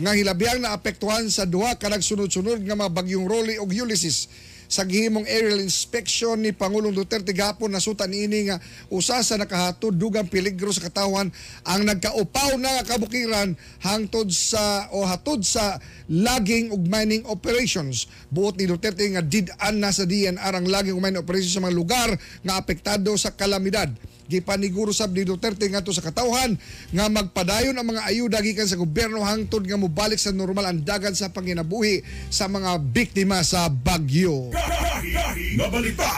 [0.00, 4.32] nga hilabihang naapektuhan sa duha ka nagsunod-sunod nga mga bagyong Rolly ug Ulysses
[4.74, 8.58] sa gihimong aerial inspection ni Pangulong Duterte gapon nasutan niini nga
[8.90, 11.30] usa sa nakahatod dugang peligro sa katawan
[11.62, 13.54] ang nagkaupaw na kabukiran
[13.86, 15.78] hangtod sa o hatod sa
[16.10, 18.10] logging ug mining operations.
[18.34, 21.78] Buot ni Duterte nga did-an na sa DNR ang logging ug mining operations sa mga
[21.78, 22.10] lugar
[22.42, 23.94] nga apektado sa kalamidad
[24.28, 26.56] gipaniguro sab ni Duterte ngadto sa katawhan
[26.92, 31.12] nga magpadayon ang mga ayuda gikan sa gobyerno hangtod nga mobalik sa normal ang dagan
[31.12, 32.00] sa panginabuhi
[32.32, 34.48] sa mga biktima sa bagyo.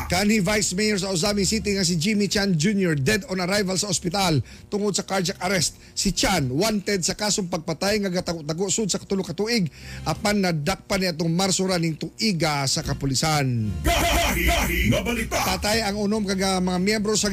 [0.07, 2.95] Kani Vice Mayor sa Ozami City nga si Jimmy Chan Jr.
[2.95, 4.38] dead on arrival sa ospital
[4.71, 5.79] tungod sa cardiac arrest.
[5.97, 9.66] Si Chan wanted sa kasong pagpatay nga gatago-tago sud sa katulo ka tuig
[10.07, 13.75] apan nadakpan niya itong Marso raning tuiga sa kapulisan.
[15.33, 17.33] Patay ang unom kaga mga miyembro sa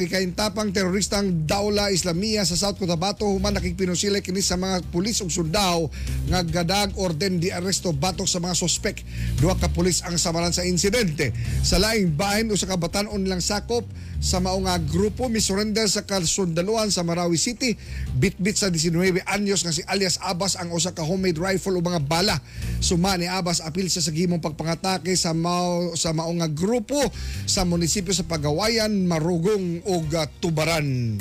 [0.64, 5.92] gikaintapang teroristang Daula Islamia sa South Cotabato human nakikpinusila kini sa mga pulis ug sundao
[6.32, 9.04] nga gadag orden di aresto batok sa mga sospek.
[9.36, 11.36] Duha ka pulis ang samaran sa insidente.
[11.60, 13.84] Sa laing bahin usa ka batan-on lang sakop
[14.24, 17.76] sa mao nga grupo misurrender sa kasundaluhan sa Marawi City.
[18.16, 22.00] Bitbit sa 19 anyos nga si alias Abbas ang usa ka homemade rifle o mga
[22.00, 22.40] bala.
[22.80, 26.96] Suma ni Abbas apil sa sagimong pagpangatake sa mao sa mao nga grupo
[27.44, 31.20] sa munisipyo sa Pagawayan Marugong ug uh, Tubaran.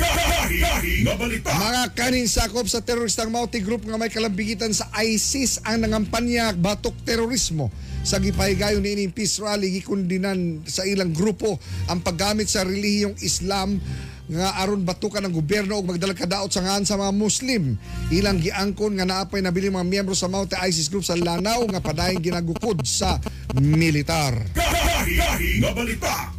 [1.44, 6.96] Mga kanin sakop sa teroristang Mauti Group nga may kalambigitan sa ISIS ang nangampanya batok
[7.04, 7.68] terorismo.
[8.04, 11.56] Sa gipahigayon ni peace rally gikundinan sa ilang grupo
[11.88, 13.80] ang paggamit sa relihiyong Islam
[14.24, 17.76] nga aron batukan ng gobyerno ug magdala kadaot sa ngan sa mga Muslim.
[18.08, 22.24] Ilang giangkon nga naapay nabili mga miyembro sa Mauti ISIS Group sa Lanao nga padayong
[22.24, 23.20] ginagukod sa
[23.60, 24.32] militar.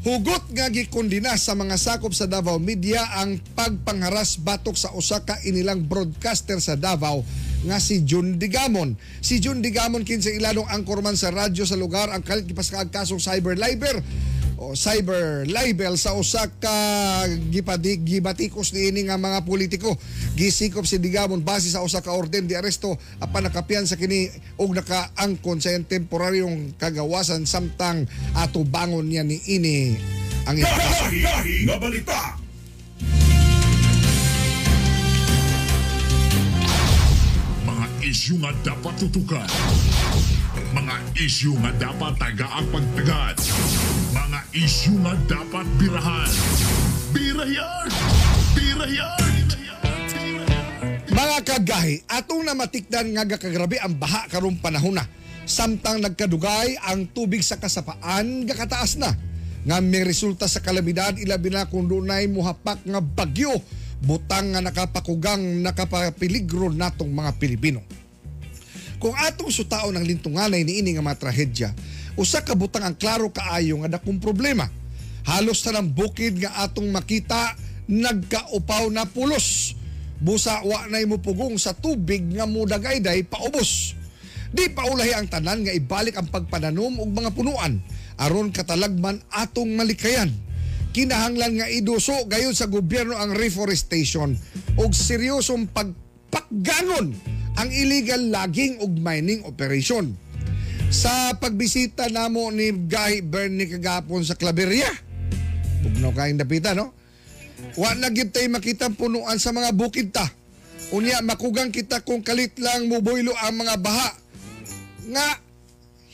[0.00, 5.36] Hugot nga gikondina sa mga sakop sa Davao Media ang pagpangharas batok sa usa ka
[5.44, 7.20] inilang broadcaster sa Davao
[7.64, 8.96] nga si Jun Digamon.
[9.24, 13.56] Si Jun Digamon kinsa ilalong angkorman sa radyo sa lugar ang kalit gipaskaag kasong cyber
[13.56, 14.04] libel
[14.54, 16.76] o cyber libel sa usa ka
[17.50, 19.96] gipadik gibatikos niini nga mga politiko.
[20.38, 24.76] Gisikop si Digamon base sa usa ka orden di aresto apan nakapian sa kini og
[24.76, 29.96] nakaangkon sa temporaryong kagawasan samtang ato bangon niya ni ini
[30.44, 32.43] ang nga balita.
[38.14, 39.42] Isyu nga dapat tutukan.
[40.70, 43.34] Mga isyu nga dapat tagaang pagtagad.
[44.14, 46.30] Mga isyu nga dapat birahan.
[47.10, 47.90] Birayan!
[48.54, 49.34] Birayan!
[51.10, 55.10] Mga kagahi, atong namatikdan nga gakagrabe ang baha karong panahon na.
[55.42, 59.10] Samtang nagkadugay ang tubig sa kasapaan gakataas na.
[59.66, 63.58] Nga may resulta sa kalamidad ilabi na kung dunay muhapak nga bagyo
[64.06, 68.03] butang nga nakapakugang nakapapiligro natong mga Pilipino.
[69.04, 71.68] Kung atong sutao ng lintunganay niini nga mga trahedya,
[72.16, 74.64] usa ka butang ang klaro kaayo nga dakong problema.
[75.28, 77.52] Halos na ng bukid nga atong makita
[77.84, 79.76] nagkaupaw na pulos.
[80.24, 83.92] Busa wa na mo pugong sa tubig nga mudagayday paubos.
[84.48, 87.84] Di paulahi ang tanan nga ibalik ang pagpananom og mga punuan
[88.16, 90.32] aron katalagman atong malikayan.
[90.96, 94.32] Kinahanglan nga iduso gayon sa gobyerno ang reforestation
[94.80, 95.68] og seryosong
[96.34, 97.14] pagpakganon
[97.54, 100.18] ang illegal logging ug mining operation.
[100.90, 104.90] Sa pagbisita namo ni Gahi Bernie kagapon sa Claveria,
[105.82, 106.90] bugnaw kaing dapita no?
[107.78, 110.26] Wa na gyud tay makita punuan sa mga bukid ta.
[110.94, 114.10] Unya makugang kita kung kalit lang muboylo ang mga baha
[115.10, 115.26] nga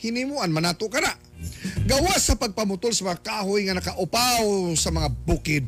[0.01, 1.13] hinimuan manato ka na.
[1.85, 5.65] Gawas sa pagpamutol sa mga kahoy nga nakaupaw sa mga bukid.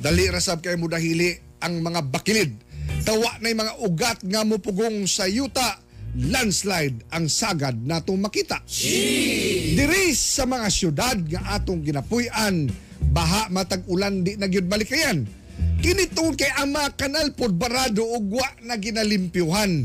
[0.00, 2.63] Dali rasab kay mo dahili ang mga bakilid.
[3.04, 8.62] Tawa na mga ugat nga mupugong sa yuta landslide ang sagad natong makita.
[9.74, 12.70] Diri sa mga syudad nga atong ginapuy-an,
[13.10, 15.26] baha matag ulan di na gyud balikayan.
[15.82, 19.84] Kini tungod kay ang mga kanal pod barado ug wa na ginalimpyuhan.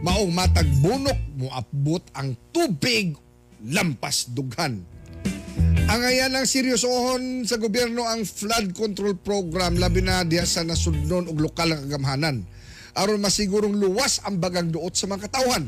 [0.00, 3.16] Maong matag bunok moabot ang tubig
[3.66, 4.80] lampas dughan.
[5.90, 11.26] Ang ayan ang seryosohon sa gobyerno ang flood control program labi na diya sa nasudnon
[11.26, 12.46] og lokal nga kagamhanan
[12.94, 15.66] aron masigurong luwas ang bagang duot sa mga katawhan.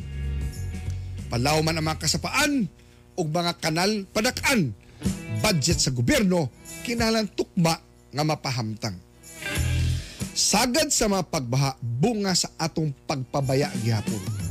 [1.26, 2.70] Palaw man ang mga kasapaan
[3.18, 4.70] ug mga kanal padakan.
[5.42, 6.54] Budget sa gobyerno
[6.86, 7.74] kinahanglan tukma
[8.14, 8.94] nga mapahamtang.
[10.38, 14.41] Sagad sa mga pagbaha bunga sa atong pagpabaya gihapon.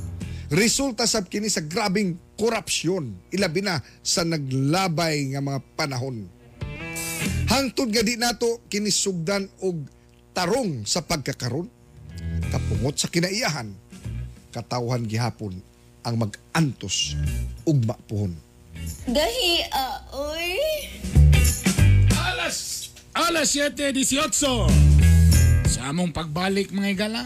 [0.52, 6.28] Resulta sab kini sa grabing korupsyon ilabi na sa naglabay nga mga panahon.
[7.48, 9.80] Hangtod nga di nato kini sugdan og
[10.36, 11.72] tarong sa pagkakaron
[12.52, 13.72] kapungot sa kinaiyahan
[14.52, 15.56] katawhan gihapon
[16.04, 17.16] ang mag-antos
[17.64, 18.36] ug mapuhon.
[19.08, 20.60] Gahi, ah, oy.
[22.12, 24.68] Alas, alas 7.18.
[25.72, 27.24] Sa among pagbalik mga igala.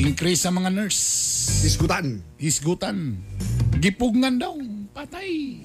[0.00, 1.00] Increase sa mga nurse.
[1.60, 2.24] Diskutan.
[2.40, 3.20] Hisgutan.
[3.84, 4.56] Gipugngan daw.
[4.96, 5.60] Patay.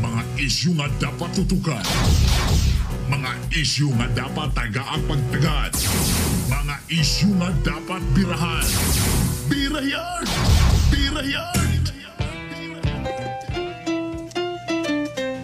[0.00, 1.84] Mga isyu nga dapat tutukan.
[3.12, 5.72] Mga isyu nga dapat tagaang pagtagad.
[6.48, 8.68] Mga isyu nga dapat birahan.
[9.52, 10.24] Birayan!
[10.88, 11.68] Birayan!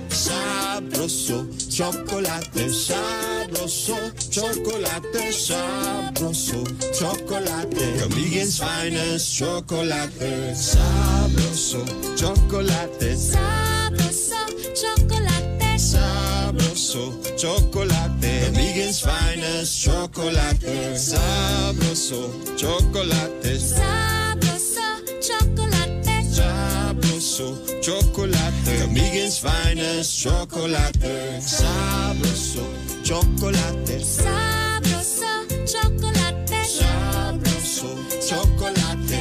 [0.09, 1.45] Sabroso,
[1.83, 3.97] chocolate sabroso,
[4.31, 6.63] chocolate sabroso,
[6.95, 7.99] chocolate.
[7.99, 11.83] Kamigen's finest chocolate sabroso,
[12.17, 14.47] chocolate Sabroso,
[14.81, 15.77] chocolate.
[15.77, 17.03] sabroso,
[17.37, 18.53] chocolate.
[18.53, 24.87] Kamigen's finest chocolate sabroso, chocolate Sabroso,
[25.21, 26.23] chocolate.
[26.31, 28.42] sabroso, chocolate.
[28.83, 30.99] Kamigen's finest chocolate
[31.39, 32.67] sabroso,
[33.05, 34.03] chocolate.
[34.03, 36.51] Sabroso, chocolate.
[36.67, 37.95] Sabroso,
[38.29, 38.75] chocolate.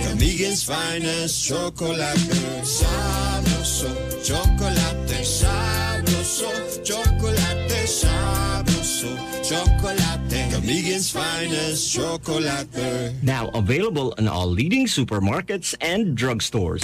[0.07, 2.17] Kamigen's finest chocolate.
[2.65, 3.93] Sabroso,
[4.25, 5.21] chocolate.
[5.21, 7.85] Sabroso, chocolate.
[7.85, 9.11] Sabroso,
[9.47, 10.51] chocolate.
[10.51, 13.13] Kamigen's finest chocolate.
[13.21, 16.81] Now available in all leading supermarkets and drugstores.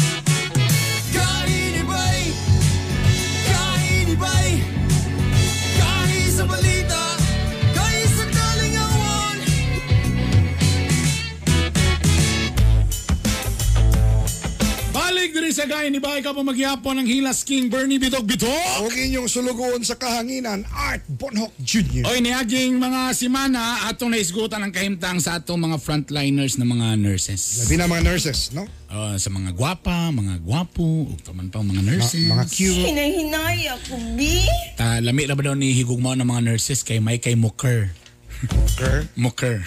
[15.57, 18.85] Balik diri sa gaya ni Bay ka pa maghihapon ng Hilas King Bernie Bitok Bitok.
[18.85, 22.05] Og inyong sulugoon sa kahanginan, Art Bonhoc Jr.
[22.05, 27.65] Oy, niaging mga simana atong naisgutan ang kahimtang sa atong mga frontliners na mga nurses.
[27.65, 28.69] Labi na mga nurses, no?
[28.93, 32.21] Oh, sa mga gwapa, mga gwapo, ug taman pa mga Ma- nurses.
[32.29, 32.85] mga cute.
[32.93, 34.45] Hinahinay ako, B.
[34.77, 37.89] Ta lami ra ba daw ni higugmao ng mga nurses kay may kay Muker.
[38.77, 39.09] Ker.
[39.17, 39.65] Muker.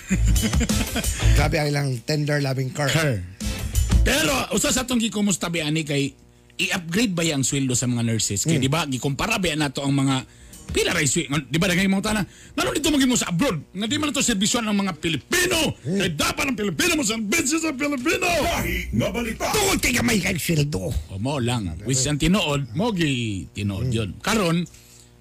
[1.35, 2.87] Grabe ay lang tender loving car.
[2.87, 3.49] Muker.
[4.00, 6.12] Pero usa sa atong gikumusta bi ani kay
[6.60, 8.44] i-upgrade ba yang sweldo sa mga nurses?
[8.44, 10.24] Kay di ba gikumpara ba nato ang mga
[10.70, 12.22] pila ra di ba dagay mga tana?
[12.24, 15.76] Ngano dito magimo sa abroad nga di man to serbisyon ng mga Pilipino.
[15.84, 18.24] Kay dapat ang Pilipino mo serbisyo sa Pilipino.
[18.24, 19.46] Gahi nga balita!
[19.52, 20.92] Tungod kay gamay kay sweldo.
[21.10, 21.68] o mo lang.
[21.84, 24.16] Which ang tinuod mo gi tinuod yun.
[24.24, 24.64] Karon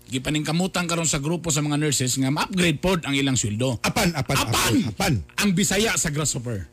[0.10, 3.78] gipaning kamutan karon sa grupo sa mga nurses nga ma-upgrade pod ang ilang sweldo.
[3.86, 5.14] Apan, apan, apan apan.
[5.38, 6.66] ang Bisaya sa Grasshopper.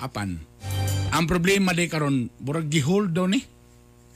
[0.00, 0.40] Apan
[1.10, 3.42] ang problema day karon burag gi-hold daw ni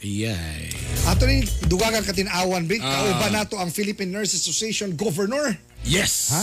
[0.05, 0.69] Iyay.
[1.09, 2.85] Ato ni dugagan katinawan, Big.
[2.85, 2.93] Ah.
[2.93, 5.57] Kauban nato ang Philippine Nurses Association Governor.
[5.81, 6.29] Yes.
[6.29, 6.43] Ha?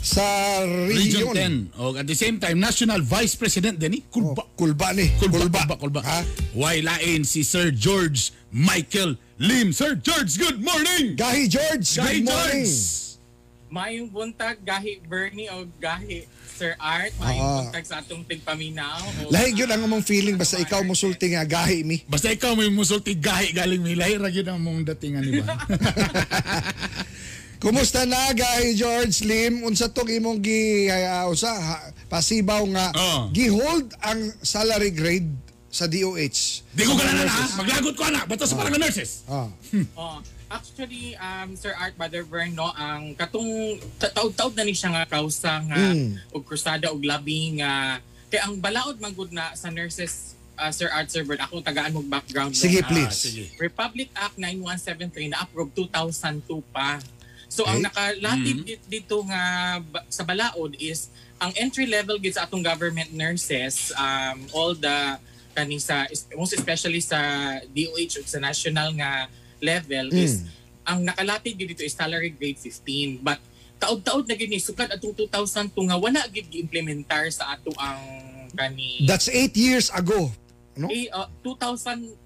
[0.00, 0.24] sa
[0.88, 1.68] Region region.
[1.76, 1.76] 10.
[1.76, 4.42] O at the same time, National Vice President din ni Kulba.
[4.42, 5.12] Oh, kulba ni.
[5.20, 5.60] Kulba, Kulba.
[5.60, 6.00] kulba, kulba.
[6.00, 6.20] Ha?
[6.56, 9.72] Why lain si Sir George Michael Lim.
[9.76, 11.16] Sir George, good morning!
[11.16, 12.64] Gahi George, Guy good morning.
[12.64, 13.09] George!
[13.70, 17.56] Mayong buntag gahi Bernie o gahi Sir Art, mayong Ah.
[17.62, 19.00] buntag sa atong tigpaminaw.
[19.24, 22.02] O, Lahi yun ang among feeling basta ikaw musulti nga gahi mi.
[22.04, 25.54] Basta ikaw may musulti gahi galing may lahi ra gyud ang mong datingan di ba?
[27.60, 29.62] Kumusta na gahi George Lim?
[29.62, 31.76] Unsa to imong gi uh, usa ha,
[32.08, 33.28] pasibaw nga Oh.
[33.30, 35.28] gi-hold ang salary grade
[35.68, 36.66] sa DOH.
[36.72, 37.44] Di ko gananan ha.
[37.56, 38.24] Maglagot ko ana.
[38.24, 39.22] Bato sa parang nurses.
[39.28, 39.46] Ah.
[39.94, 40.18] oh,
[40.50, 45.62] actually, um, Sir Art Butterburn, no, ang katong ta- taud-taud na ni siya nga kausa
[45.62, 46.18] nga Mm.
[46.28, 50.86] og krusada og labi nga kay ang balaod man gud na sa nurses uh, Sir
[50.88, 52.52] Art Sir Bert, ako tagaan mo background.
[52.52, 52.88] Sige nga.
[52.88, 53.06] please.
[53.08, 53.44] Ah, sige.
[53.56, 56.98] Republic Act 9173 na approve 2002 pa.
[57.46, 57.86] So ang Okay.
[57.88, 58.66] nakalatid Mhm.
[58.68, 59.42] di- dito nga
[60.08, 65.16] sa balaod is ang entry level gid sa atong government nurses um all the
[65.50, 67.18] kani sa most especially sa
[67.66, 69.26] DOH ug sa national nga
[69.60, 70.44] level is
[70.82, 73.38] ang nakalatid gid dito is salary grade 15 but
[73.78, 78.00] taod-taod na gid ni sukad atong 2002 nga wala gid gi-implementar sa ato ang
[78.52, 80.32] kani That's eight years ago.
[80.74, 80.88] No?
[80.88, 82.16] eh, uh, 2002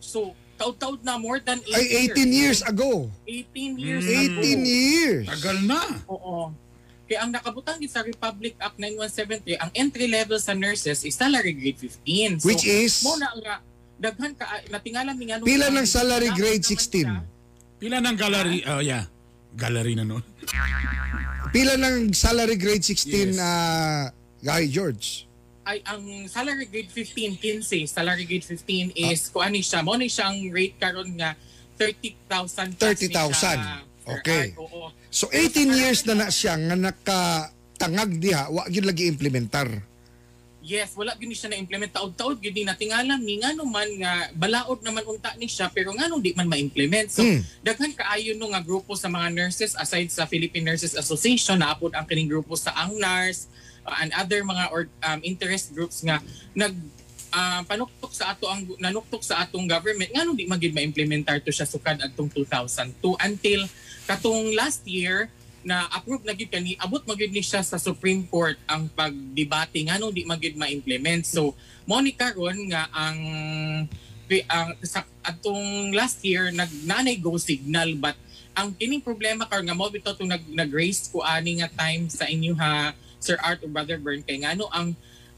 [0.00, 1.84] so taod-taod na more than 8 Ay,
[2.16, 3.12] 18 years ago.
[3.28, 4.10] 18 years Mm.
[4.10, 4.40] ago.
[4.40, 5.24] 18 years.
[5.28, 5.80] Tagal na.
[6.08, 6.36] Oo.
[7.06, 11.78] Kaya ang nakabutang sa Republic Act 9173, ang entry level sa nurses is salary grade
[11.78, 12.42] 15.
[12.42, 13.04] So, Which is?
[13.04, 13.54] Mo na nga,
[13.96, 17.02] daghan ka, natingalan ni nga nung- Pila ng salary grade naman 16?
[17.02, 17.22] siya,
[17.76, 19.04] Pila ng gallery, oh yeah.
[19.52, 20.20] Gallery na noon.
[21.54, 23.36] Pila ng salary grade 16 Yes.
[23.36, 23.48] na
[24.38, 25.24] Gahi George?
[25.66, 29.10] ay ang salary grade 15 15 salary grade 15 Ah.
[29.10, 31.34] is kung ano siya mo ni siyang rate karon nga
[31.74, 33.58] 30,000 plus ni 30,000.
[33.58, 34.44] siya, per Okay.
[34.54, 34.62] hour.
[34.62, 34.82] Oo.
[35.10, 39.66] So 18 years na na siya nga nakatangag diha, wa gyud lagi implementar.
[40.66, 45.30] Yes, wala gini siya na-implement taod-taod gini natingalan ni ngano man nga balaod naman unta
[45.38, 47.06] ni siya pero ngano di man ma-implement.
[47.06, 47.38] So Mm.
[47.62, 52.02] daghan kaayo no nga grupo sa mga nurses aside sa Philippine Nurses Association naapod ang
[52.02, 53.46] kining grupo sa ANGNARS
[53.86, 56.18] uh, and other mga or, um, interest groups nga
[56.50, 56.74] nag
[57.30, 61.68] ah, panuktok sa ato ang nanuktok sa atong government ngano di magid ma-implementar to siya
[61.68, 63.60] sukad adtong 2002 until
[64.02, 65.30] katong last year
[65.66, 70.14] na approve na gid kani abot magid ni siya sa Supreme Court ang pagdebate nganong
[70.14, 71.26] di magid ma-implement.
[71.26, 73.18] So mo ni karon nga ang
[74.46, 78.14] ang sa atong last year nag nanay go signal but
[78.54, 82.30] ang kining problema karon nga mo bitaw tong nag nag-raise ko ani nga time sa
[82.30, 84.94] inyo ha Sir Art o Brother Bern kay ngano ang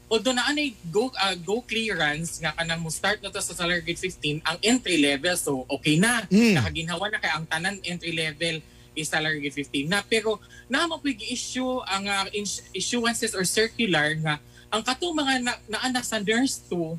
[0.09, 3.81] although na anay go ah, go clearance nga kanang mo start na to sa salary
[3.85, 6.25] grade 15 ang entry level so okay na.
[6.29, 6.57] Mm.
[6.57, 8.61] nakaginhawa na kay ang tanan entry level
[8.99, 14.35] is grade 15 na pero na mapig issue ang ins- issuances or circular nga
[14.69, 16.93] ang katong mga na, naanak sa nurse 2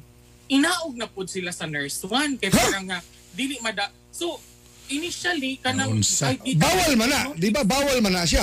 [0.50, 2.98] inaog na pud sila sa nurse 1 kay parang nga
[3.36, 4.40] dili mada so
[4.90, 6.02] initially kanang
[6.58, 7.62] Bawal man na, di ba?
[7.62, 8.42] Bawal man na siya.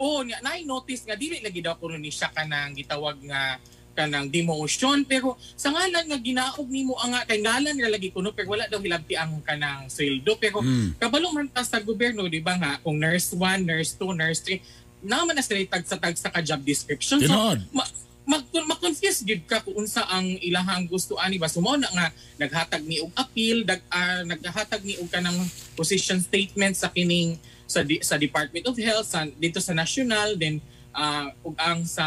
[0.00, 3.60] Oo, niya na notice nga dili lagi daw kuno ni siya kanang gitawag nga
[3.92, 8.30] kanang demotion pero sa ngalan nga ginaog nimo ang nga kay ngalan ra lagi kuno
[8.30, 10.96] pero wala daw hilabti ang kanang sweldo pero Mm.
[10.96, 14.60] kabalo man ta sa gobyerno di ba nga kung nurse 1, nurse 2, nurse 3
[15.02, 17.64] naman na sila tag sa tag sa ka job description so Tinood.
[17.70, 17.82] ma,
[18.22, 22.84] mag ma-confuse gid ka kung unsa ang ilahang gusto ani ba sumo na nga naghatag
[22.84, 25.34] ni og appeal dag ah, naghatag ni og kanang
[25.72, 30.60] position statement sa kining sa di- sa Department of Health sa dito sa national then
[30.92, 32.04] ah, ug ang sa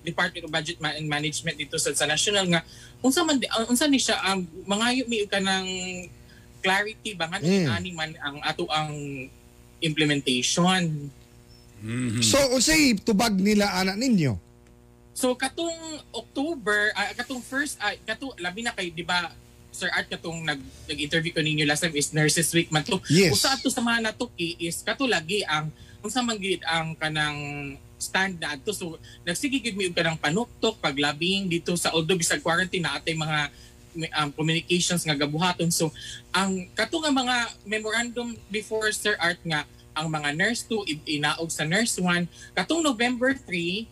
[0.00, 2.64] Department of Budget and Management dito sa, sa national nga
[2.98, 5.68] unsa man unsa ni siya ang mangayo mi og kanang
[6.62, 7.68] clarity ba nga Mm.
[7.68, 8.94] ani man ang ato ang
[9.82, 11.10] implementation
[11.82, 12.22] Mhm.
[12.22, 14.38] So unsay tubag nila ana ninyo?
[15.12, 15.74] So katong
[16.14, 19.34] October, ah, katong first ah, kato labi na kay di ba
[19.74, 23.02] Sir Art katong nag nag-interview ko ninyo last time is Nurses Week man to.
[23.10, 23.34] Yes.
[23.34, 27.38] Usa ato sa mga natuki is kato lagi ang unsa man gid ang kanang
[27.96, 32.82] stand na ato so nagsige gid mi kanang panuktok paglabing dito sa although bisag quarantine
[32.82, 33.48] na atay mga
[34.18, 35.70] um, communications nga gabuhaton.
[35.70, 35.92] So
[36.32, 41.52] ang kato nga mga memorandum before Sir Art nga ang mga nurse 2 i- inaog
[41.52, 42.24] sa nurse 1
[42.56, 43.84] katong November 3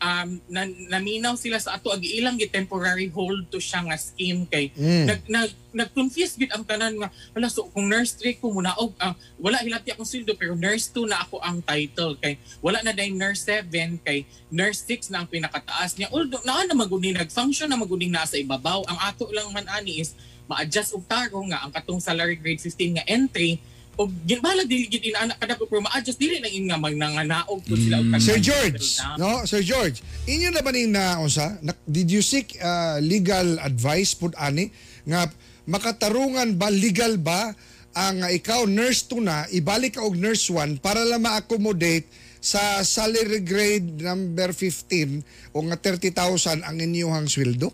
[0.00, 1.92] um na, naminaw sila sa ato.
[1.92, 5.06] Ag ilang gi temporary hold to siya nga scheme kay Mm.
[5.06, 8.90] nag nag nag-confuse gid ang tanan nga wala so kung nurse 3 ko muna og
[8.98, 12.90] ah, wala hilati akong sweldo pero nurse 2 na ako ang title kay wala na
[12.90, 13.70] day nurse 7
[14.02, 16.10] kay nurse 6 na ang pinakataas niya.
[16.10, 18.82] Although naa na maguni nag-function na maguni na sa ibabaw.
[18.88, 20.16] Ang ato lang man ani is
[20.50, 23.62] ma-adjust og tarong nga ang katong salary grade 15 nga entry
[23.98, 27.74] o ginbala dili gid inaanak kada ko pero ma-adjust dili na in nga magnanganaog po
[27.76, 28.16] sila Mm.
[28.16, 28.38] Sir.
[28.40, 29.44] George, no?
[29.44, 31.58] Sir George, inyo na ba ning na unsa?
[31.60, 34.72] Na, did you seek uh, legal advice pud ani
[35.04, 35.28] nga
[35.68, 37.52] makatarungan ba legal ba
[37.92, 42.06] ang uh, ikaw nurse 2 na ibalik ka og nurse 1 para lang ma-accommodate
[42.40, 45.20] sa salary grade number 15
[45.52, 47.68] o nga 30,000 ang inyong sweldo?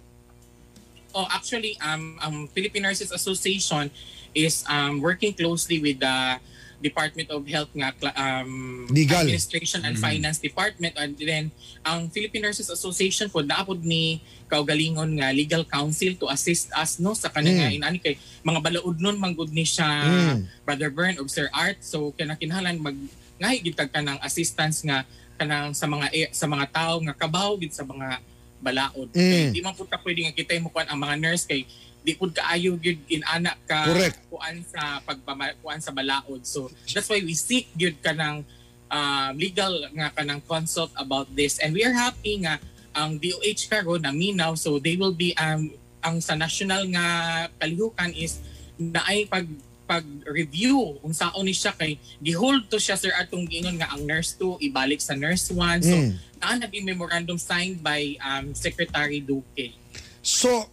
[1.17, 3.89] Oh, actually, um, um, Philippine Nurses Association
[4.37, 6.37] is um, working closely with the
[6.76, 9.24] Department of Health nga um, Legal.
[9.24, 11.49] Administration and Finance Department and then
[11.80, 17.16] ang Philippine Nurses Association po naapod ni kaugalingon nga legal counsel to assist us no
[17.16, 17.64] sa kanang Mm.
[17.64, 17.78] mm.
[17.80, 18.14] inani kay
[18.45, 20.37] mga balaod nun manggod ni siya Mm.
[20.62, 22.97] Brother Bern ug Sir Art so kinakinahanglan mag
[23.41, 27.57] ngahi gid kag kanang assistance nga kanang sa mga e- sa mga tao nga kabaw
[27.57, 28.20] gid sa mga
[28.57, 29.09] balaod.
[29.12, 29.16] Mm.
[29.16, 31.64] Kay di man pud ta pwede nga kita mo kuan ang mga nurse kay
[32.07, 34.31] di pud kaayo gyud inana ka Correct.
[34.31, 36.47] kuan sa pagpama kuan sa balaod.
[36.47, 38.47] So that's why we seek gyud kanang
[38.87, 42.63] um, legal nga kanang consult about this and we are happy nga
[42.95, 45.67] ang DOH karon na minaw so they will be um
[46.01, 47.07] ang sa national nga
[47.59, 48.39] kalihukan is
[48.79, 49.45] naay pag
[49.87, 54.35] pag-review kung saan ni siya kay gihold to siya sir atong giingon nga ang nurse
[54.35, 56.11] 2 ibalik sa nurse 1 so Mm.
[56.37, 59.75] naa naging memorandum signed by um, Secretary Duque
[60.23, 60.67] So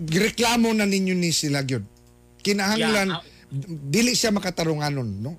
[0.00, 1.82] gireklamo na ninyo ni sila gyud.
[2.38, 3.24] Kinahanglan Yeah, ah.
[3.84, 5.32] dili siya makatarunganon, no?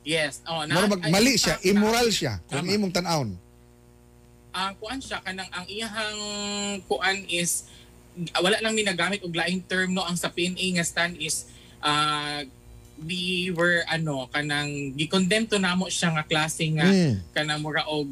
[0.00, 2.72] yes oh Mura mag mali siya, immoral siya kung Tama.
[2.72, 3.30] imong tan-awon.
[4.50, 6.18] ang kuan siya kanang ang iyahang
[6.84, 7.68] kuan is
[8.34, 11.46] wala lang mi nagamit og laing term no ang sa PNA nga stand is
[11.78, 12.42] uh,
[12.98, 17.14] we were ano kanang gi-condemn to namo siya nga klase nga Mm.
[17.30, 18.08] kanang mura og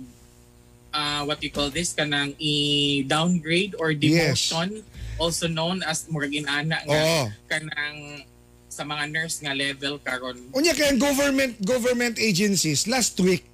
[0.92, 4.84] uh, what you call this kanang i-downgrade or demotion
[5.18, 7.24] also known as murag inana nga Oo.
[7.50, 8.22] kanang
[8.68, 13.44] sa mga nurse nga level karon Unya kay ang government government agencies last week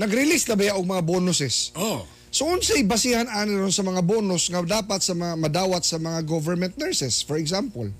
[0.00, 1.76] nag-release na ba ya og mga bonuses.
[1.76, 2.08] Oh.
[2.32, 6.24] So unsay basihan ani ron sa mga bonus nga dapat sa mga madawat sa mga
[6.24, 7.92] government nurses for example.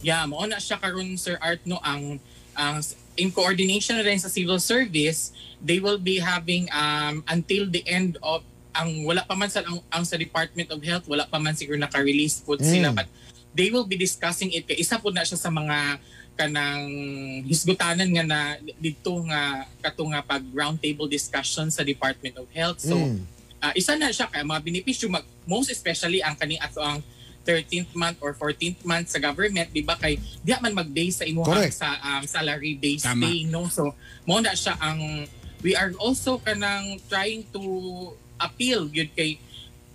[0.00, 2.16] Yeah, mo na siya karon Sir Art no ang
[2.56, 2.80] ang
[3.18, 8.16] in coordination na rin sa civil service, they will be having um until the end
[8.22, 8.46] of
[8.78, 11.74] ang wala pa man sa ang, ang sa Department of Health, wala pa man siguro
[11.76, 12.96] naka-release po sila Mm.
[12.96, 13.08] but
[13.50, 15.98] they will be discussing it kay isa po na siya sa mga
[16.38, 16.86] kanang
[17.44, 18.40] hisgutanan nga na
[18.78, 22.78] dito nga kato nga pag roundtable discussion sa Department of Health.
[22.78, 23.26] So Mm.
[23.58, 27.02] Ah, isa na siya kay mga benepisyo mag, most especially ang kani ato ang
[27.42, 31.42] 13th month or 14th month sa government di ba kay di man mag-base sa imo
[31.42, 31.74] Correct.
[31.74, 33.26] sa um, salary based Tama.
[33.26, 33.90] pay no so
[34.22, 35.26] mo na siya ang
[35.58, 37.58] we are also kanang trying to
[38.38, 39.36] appeal gyud kay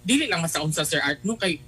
[0.04, 1.60] dili lang sa Sir Art no kay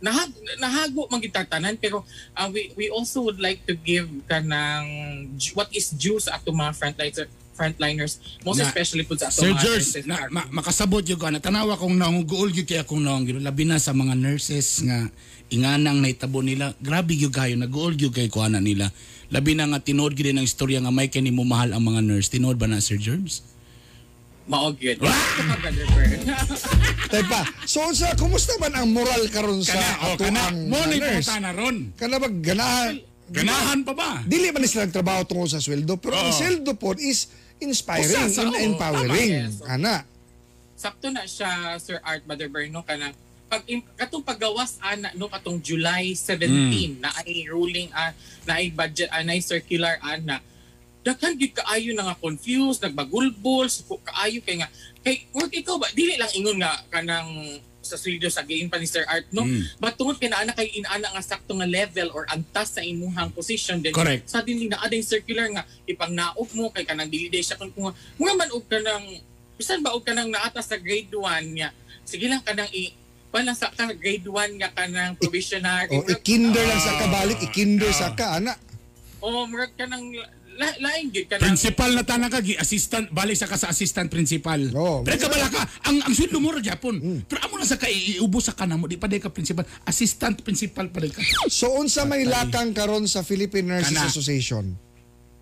[0.00, 2.06] nahag, nahago man gyud tanan pero
[2.38, 6.72] uh, we we also would like to give kanang what is due sa ato mga
[6.72, 11.04] frontliners frontliners most Na- especially po sa ato Sir mga George, nurses, na, ma, makasabot
[11.04, 13.44] yung na tanawa kong naunguol yung kaya akong naunguol.
[13.44, 15.12] Labi na sa mga nurses nga
[15.50, 16.72] inganang naitabo nila.
[16.80, 18.88] Grabe yung kayo, nag-uol yung kayo kuha na nila.
[19.30, 22.30] Labi na nga tinood gid ang istorya nga may kani mo mahal ang mga nurse.
[22.30, 23.42] Tinood ba na Sir George?
[24.50, 24.98] Maog yun.
[27.10, 30.74] Tepa, so sa kumusta man ang moral karon sa Kana, oh, ato kana, ang mo
[30.76, 31.30] mga na nurse?
[31.38, 31.76] na ron.
[31.94, 32.94] Kana ba ganahan
[33.30, 34.10] Ganahan pa ba?
[34.26, 36.34] Dili man sila nagtrabaho tungkol sa sweldo, pero ang Oo.
[36.34, 37.30] sweldo po is
[37.62, 39.30] inspiring, Usa sa- oo, empowering.
[39.30, 39.62] tama, yes.
[39.62, 40.02] Ana.
[40.74, 43.14] Sakto na siya, Sir Art Brother Bern, no, kanang
[43.46, 43.62] pag
[43.96, 48.14] katong paggawas ana no katong July 17 na ay ruling ah,
[48.46, 50.38] na ay budget ah, na ay circular ana
[51.00, 54.68] daghan gid kaayo na nga confused nagbagulbol suko kaayo kay nga
[55.00, 57.30] kay work ikaw ba dili lang ingon nga kanang
[57.80, 59.64] sa sweldo sa gain pa ni Sir Art no Mm.
[59.78, 63.32] but tungod kay naa na kay inaana nga sakto nga level or antas sa imuhang
[63.32, 64.28] position then Correct.
[64.28, 67.72] sa dinli na ading circular nga ipang naog mo kay kanang dili day siya kung
[67.72, 69.04] kung mga man og kanang
[69.56, 71.16] bisan ba og kanang naatas sa grade 1
[71.50, 71.72] niya
[72.02, 72.92] sige lang kanang i
[73.30, 78.12] wala sa ka grade 1 nga kanang provisionary O ikinder lang sa kabalik, ikinder sa
[78.12, 78.52] ka, ana.
[79.20, 80.04] o murag kanang
[80.60, 84.06] la, lain gid kanang Principal na tanang ka, gi- assistant, balik sa ka sa assistant
[84.06, 84.60] principal.
[84.70, 85.00] Oo.
[85.00, 87.00] Pero ka bala ka, ang, ang sweldo mo ra Japon.
[87.24, 89.64] Pero amo na sa ka, iubos sa ka na mo, di pa day ka principal.
[89.82, 91.24] Assistant principal pa day ka.
[91.48, 94.04] So unsa may lakang karon sa Philippine Nurses Kana.
[94.06, 94.76] Association?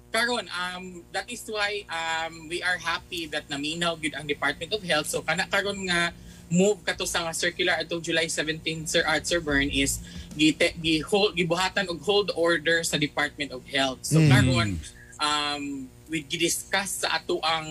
[0.09, 4.81] karon um that is why um we are happy that naminaw gid ang Department of
[4.81, 6.17] Health so kana karon nga
[6.49, 10.01] move kato sa nga circular atong July 17 Sir Art Sir Bern is
[10.33, 14.33] gite gi hold gibuhatan og hold order sa Department of Health so Mm.
[14.33, 14.69] karon
[15.19, 17.69] um we gidiscuss sa ato ang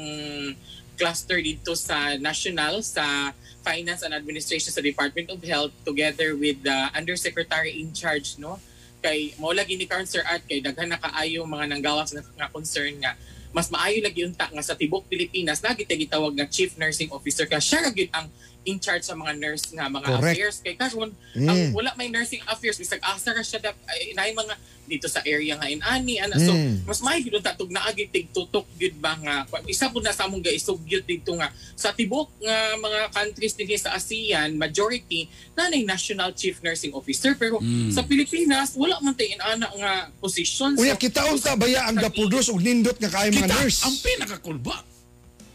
[0.97, 3.31] cluster dito sa national sa
[3.61, 8.57] finance and administration sa Department of Health together with the undersecretary in charge no?
[9.03, 12.47] Kay mao lagi ni karon Sir Art kay daghan na kaayo mga nanggawas nga, nga
[12.49, 13.13] concern nga
[13.55, 17.47] mas maayo lagi unta nga sa tibok Pilipinas lagi tay gitawag nga chief nursing officer
[17.47, 18.27] ka siya gyud ang
[18.67, 20.35] in charge sa mga nurse nga mga Correct.
[20.35, 21.47] affairs kay karon Mm.
[21.47, 24.53] ang wala may nursing affairs bisag asa ra siya dap ay, inay mga
[24.85, 26.83] dito sa area nga inani ana so Mm.
[26.83, 30.25] mas maayo gyud unta tug naagi tig tutok gyud ba nga isa pud na sa
[30.25, 36.31] among gaisugyot dito nga sa tibok nga mga countries dinhi sa ASEAN majority nanay national
[36.33, 37.91] chief nursing officer pero Mm.
[37.91, 42.59] sa Pilipinas wala man tay ana nga position Unya kita unta baya ang gapudos og
[42.59, 43.79] nindot nga kay mga Kita nurse.
[43.81, 44.77] ang pinakakulba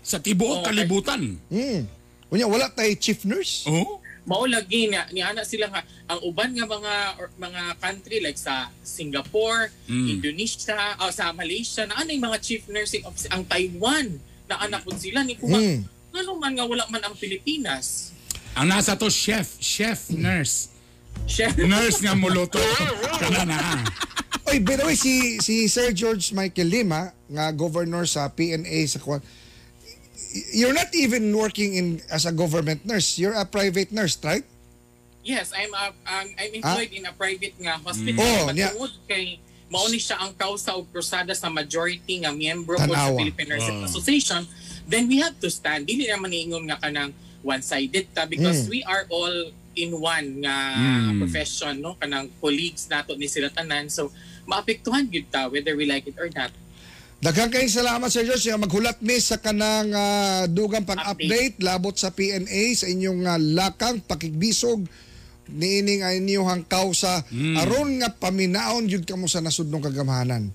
[0.03, 1.39] sa tibuok Oo, kalibutan.
[1.47, 1.83] Mm.
[2.33, 3.69] Unya wala tay chief nurse.
[3.69, 4.01] Oh?
[4.23, 8.39] mao lagi na ni ana sila nga ang uban nga mga or, mga country like
[8.39, 10.07] sa Singapore, Mm.
[10.19, 14.95] Indonesia, o sa Malaysia na anay mga chief nursing officer ang Taiwan na anak pud
[14.95, 15.83] sila ni kuma Mm.
[16.15, 18.15] ngano man nga wala man ang Pilipinas.
[18.55, 20.71] Ang nasa to chef, chef, nurse.
[21.27, 22.61] Chef Nurse nga muluto.
[23.21, 23.59] Kana na.
[24.49, 29.01] Oy, by the way, si, si Sir George Michael Lima, nga governor sa PNA sa
[30.53, 33.19] you're not even working in as a government nurse.
[33.19, 34.45] You're a private nurse, right?
[35.23, 38.25] Yes, I'm a, um, I'm employed in a private nga hospital.
[38.25, 39.39] Oh, But niya- tungod kay
[39.71, 43.15] mao ni siya ang kausa og krusada sa majority nga miyembro po sa.
[43.15, 43.89] Philippine Nursing Oh.
[43.89, 44.43] Association,
[44.85, 45.87] then we have to stand.
[45.87, 48.71] Dili naman niingon nga kanang one-sided ta because Mm.
[48.71, 49.35] we are all
[49.75, 51.19] in one nga Mm.
[51.19, 54.13] profession no kanang colleagues nato ni sila tanan so
[54.45, 56.51] maapektuhan gyud ta whether we like it or not
[57.23, 62.75] Daghang kayong salamat Sir George maghulat mi sa kanang ah, dugang pang-update labot sa PNA
[62.75, 64.83] sa inyong ah, lakang pakigbisog
[65.47, 67.23] niining ang inyong kausa
[67.63, 70.51] aron nga paminaon jud kamo sa nasudnong kagamhanan.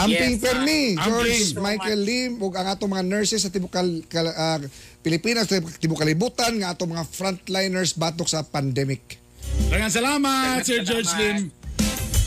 [0.00, 1.52] Amping Yes, permi, ah, George.
[1.52, 4.56] So Michael Lim ug ang atong mga nurses sa tibok kal, kal- ah,
[5.04, 9.20] Pilipinas, tibok kalibutan nga atong mga frontliners batok sa pandemic.
[9.68, 11.52] Daghang salamat, Sir George Lim.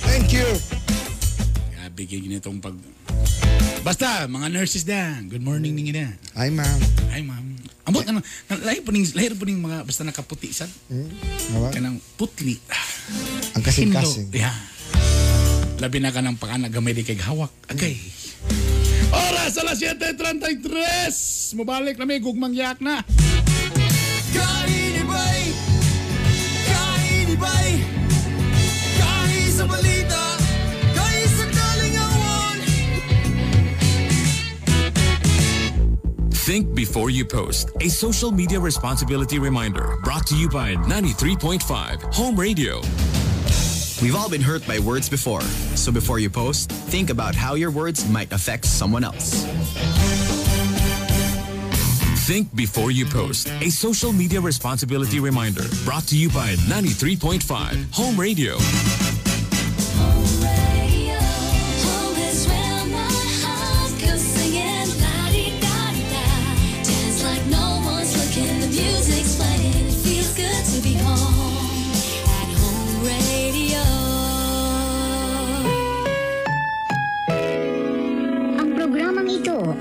[0.05, 0.45] Thank you.
[1.74, 2.78] Grabe kay ginitong pag...
[3.84, 5.19] Basta, mga nurses na.
[5.27, 6.15] Good morning ninyo na.
[6.39, 6.79] Ay ma'am.
[7.11, 7.51] Hi, ma'am.
[7.84, 8.23] Ambot, ano,
[8.63, 10.71] lahir po ning, lahir po ning mga, basta nakaputi, sad.
[11.51, 11.67] Awa.
[11.67, 12.55] Kanang putli.
[13.51, 14.31] Ang kasing-kasing.
[14.31, 14.55] Yeah.
[15.84, 17.51] Labi na ka ng pakana gamay di kay hawak.
[17.67, 17.99] Agay.
[19.11, 21.59] Oras alas 7.33.
[21.59, 23.03] Mubalik na may gugmang yak na.
[24.31, 24.72] Kainibay
[36.45, 37.69] Think before you post.
[37.79, 42.81] A social media responsibility reminder brought to you by 93.5 Home Radio.
[44.01, 47.71] We've all been hurt by words before, so before you post, think about how your
[47.71, 49.45] words might affect someone else.
[52.27, 53.47] Think before you post.
[53.61, 58.57] A social media responsibility reminder brought to you by 93.5 Home Radio.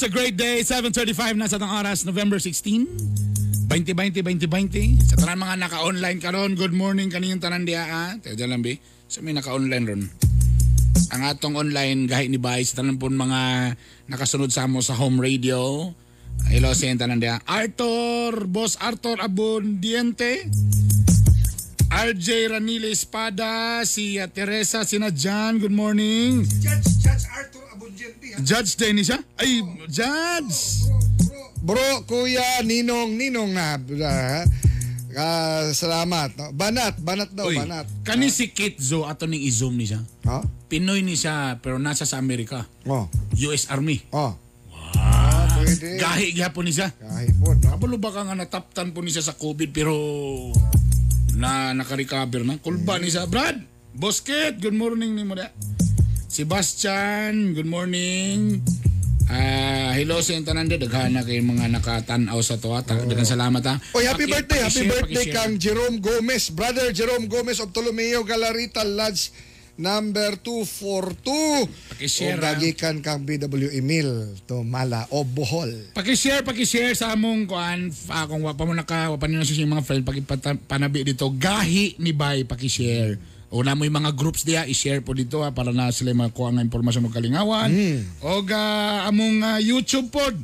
[0.00, 0.64] It's a great day.
[0.64, 2.88] 7.35 na sa tang oras, November 16.
[3.68, 4.96] 2020, 2020.
[4.96, 7.84] Sa tanan mga naka-online karon good morning kaniyong tanan diya.
[7.84, 8.16] Ah.
[8.16, 8.80] Teka lang, bi.
[9.12, 10.08] Sa may naka-online ron.
[11.12, 13.76] Ang atong online gahi ni Bay sa tanan pun mga
[14.08, 15.92] nakasunod sa mo sa home radio.
[16.48, 17.36] Hello sa tanan diya.
[17.44, 20.48] Arthur, Boss Arthur Abundiente.
[21.92, 26.48] RJ Ranile Espada, si Teresa Sinadjan, good morning.
[26.48, 27.69] Judge, Judge Arthur.
[28.40, 29.18] Judge din siya?
[29.36, 30.88] Ay, Judge!
[31.60, 33.76] Bro, kuya, ninong, ninong na.
[33.76, 34.44] ah,
[35.10, 36.38] Ah, salamat.
[36.38, 36.54] No?
[36.54, 37.82] Banat, banat daw, Uy, banat.
[38.06, 39.98] Kani si Kitzo ato ning i-zoom ni siya.
[40.22, 40.38] Ha?
[40.70, 42.62] Pinoy ni siya pero nasa sa Amerika.
[42.86, 43.10] Oh.
[43.34, 44.06] US Army.
[44.14, 44.38] Oh.
[44.94, 45.98] Ah, pwede.
[45.98, 46.94] Gahi gyapon ni siya.
[46.94, 47.74] Gahi po, no?
[47.74, 49.98] Kabalo ba ka nga nataptan po ni siya sa COVID pero
[51.34, 52.62] na naka-recover na.
[52.62, 53.26] Kulba ni siya.
[53.26, 53.58] Brad,
[53.90, 55.50] Bosket, good morning ni mo da.
[56.30, 58.62] Sebastian, good morning.
[59.26, 62.70] Ah, hello sa yung tanan daghana kay mga nakatanaw sa to.
[62.86, 63.82] Ta- Daghang salamat ha.
[63.98, 68.86] Oy, happy Paki- birthday, happy birthday kang Jerome Gomez, brother Jerome Gomez of Tolomeo Galarita
[68.86, 69.34] Lodge
[69.74, 71.98] number 242.
[71.98, 74.10] Pakishare, O gagikan kang BW Emil
[74.46, 75.90] to Mala o Bohol.
[75.92, 79.50] Paki-share, paki-share sa among kuan uh, kung wa pa mo naka wa pa nila sa
[79.50, 83.18] mga friend paki-panabi dito gahi ni Bay paki-share.
[83.50, 86.54] O na mo yung mga groups diya i-share po dito ha, para na sila makuha
[86.54, 87.66] nga impormasyon mo kalingawan.
[88.22, 88.62] O ga
[89.06, 90.38] among ah, YouTube pod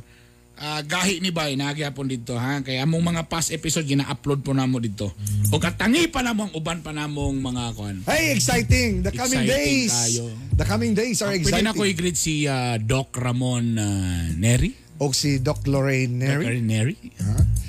[0.59, 2.59] ah, gahi ni Bay nagyapon dito ha.
[2.59, 5.15] Kaya among mga past episode gina-upload po namo dito.
[5.49, 8.03] O katangi pa namo ang uban pa namong mga kuan.
[8.03, 8.99] Hey, exciting!
[8.99, 9.95] The coming Exciting days!
[9.95, 10.25] kayo.
[10.57, 11.63] The coming days are Pwede exciting.
[11.63, 14.75] na ko i-greet si ah, Doc Ramon ah, Neri.
[14.99, 16.95] O si Doc Lorraine Doc Neri Neri.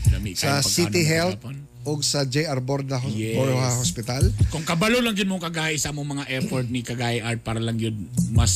[0.08, 3.34] Dami sa City Health ng o sa JR Borda, Yes.
[3.34, 4.22] Borja Hospital.
[4.48, 7.76] Kung kabalo lang yun mong kagay sa mong mga effort ni Kagay Art para lang
[7.76, 7.96] yun
[8.30, 8.52] mas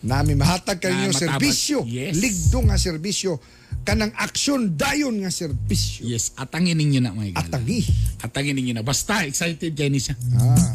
[0.00, 1.36] Nami mahatag kayo Ah, yung matabang.
[1.36, 1.78] serbisyo.
[1.84, 2.16] Yes.
[2.16, 3.36] Ligdo nga serbisyo.
[3.82, 6.08] Kanang aksyon dayon nga serbisyo.
[6.08, 7.44] Yes, atangin ninyo na mga igala.
[7.44, 7.80] Atangi.
[8.18, 8.82] Atangin ninyo na.
[8.82, 10.16] Basta excited kayo ni siya.
[10.34, 10.72] Ah.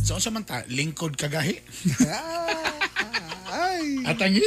[0.00, 1.62] So sa man ta, lingkod kagahi.
[3.50, 4.02] Ay.
[4.02, 4.42] Atangi.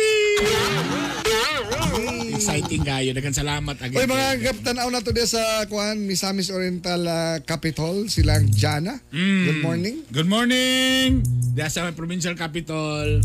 [2.43, 3.09] Exciting kayo.
[3.15, 4.03] Dagan salamat again.
[4.03, 8.99] Oy mga kaptanaw na to sa kuan Misamis Oriental ah, Capital silang Jana.
[9.15, 9.43] Mm.
[9.47, 9.95] Good morning.
[10.11, 11.23] Good morning!
[11.55, 13.23] Diya sa provincial capital.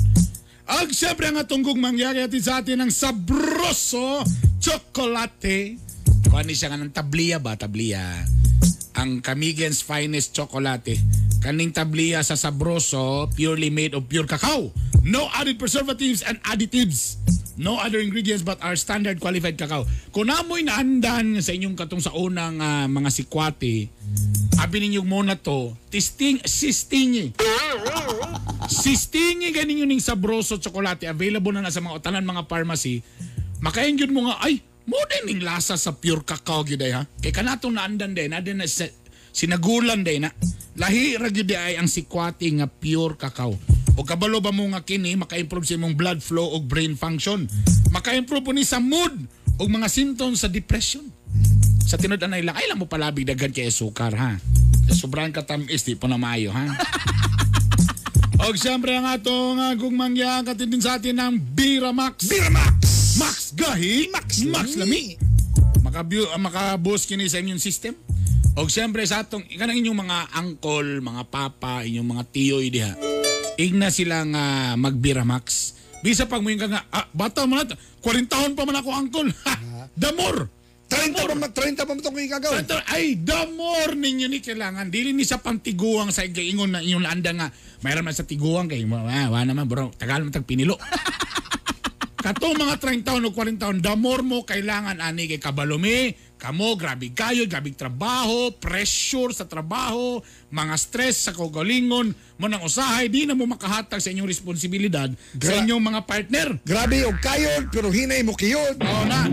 [0.71, 4.23] Ag siyempre ang atong mangyari atin sa atin ng sabroso
[4.62, 5.75] chocolate.
[6.23, 7.59] Kuha ni siya nga ng tabliya ba?
[7.59, 8.23] Tabliya.
[9.03, 10.95] Ang Camigen's finest chocolate.
[11.43, 14.71] Kaning tabliya sa sabroso, purely made of pure cacao.
[15.03, 17.19] No added preservatives and additives.
[17.59, 19.83] No other ingredients but our standard qualified cacao.
[20.15, 23.91] Kung namoy naandan sa inyong katong sa unang ah, mga sikwate,
[24.63, 27.35] abi ninyo muna to, tisting, sistingi.
[28.71, 31.11] Sistingi ganin yun yung sabroso chocolate.
[31.11, 33.03] Available na na sa mga tanan mga pharmacy.
[33.59, 37.03] Makain yun mo nga, ay, mo din yung lasa sa pure cacao gyud ha.
[37.19, 38.71] Kay kanatong naandan din, na din na
[39.35, 40.31] sinagulan din na.
[40.79, 43.59] Lahi ra ay ang sikwate nga pure cacao.
[43.99, 47.51] O kabalo ba mo nga kini maka-improve sa imong blood flow o brain function.
[47.91, 49.11] Maka-improve po ni sa mood
[49.59, 51.03] o mga symptoms sa depression.
[51.83, 54.39] Sa lang, ay lang mo palabig daghan kay sukar ha.
[54.95, 56.65] Sobrang katamis di po na maayo ha.
[58.47, 62.31] Og siyempre ang atong uh, gugmangya katindin sa atin ng Bira Max.
[62.31, 62.79] Bira Max!
[63.19, 64.15] Max Gahi!
[64.15, 65.19] Max, Max Lami!
[65.83, 67.99] Makabu- uh, makaboost kini sa immune system.
[68.55, 72.95] Og siyempre sa atong, kanang inyong mga uncle, mga papa, inyong mga tiyoy diha.
[73.59, 75.75] Igna silang uh, magbira Max.
[75.99, 79.31] Bisa pag mo yung nga, ah, bata mo na, 40 taon pa man ako uncle.
[79.35, 79.55] Ha,
[79.99, 80.47] damor!
[80.89, 82.53] 30 pa ma- 30 pa mo itong ikagaw.
[82.89, 84.89] Ay, the more ninyo ni kailangan.
[84.89, 87.49] Dili ni sa pantiguang sa ingon na inyong landa nga.
[87.83, 90.79] Mayroon man sa tiguang kay, ah, wa naman bro, tagal mo tag pinilo.
[92.29, 97.09] Katong mga 30 taon o 40 taon, more mo kailangan ani kay kabalumi, kamo, grabe
[97.16, 100.20] kayo, grabe trabaho, pressure sa trabaho,
[100.53, 105.41] mga stress sa kagalingon, mo nang usahay, di na mo makahatag sa inyong responsibilidad sa
[105.41, 106.49] Gra- inyong mga partner.
[106.68, 108.76] Grabe og kayod pero hinay mo kiyod.
[108.76, 109.33] Oo na.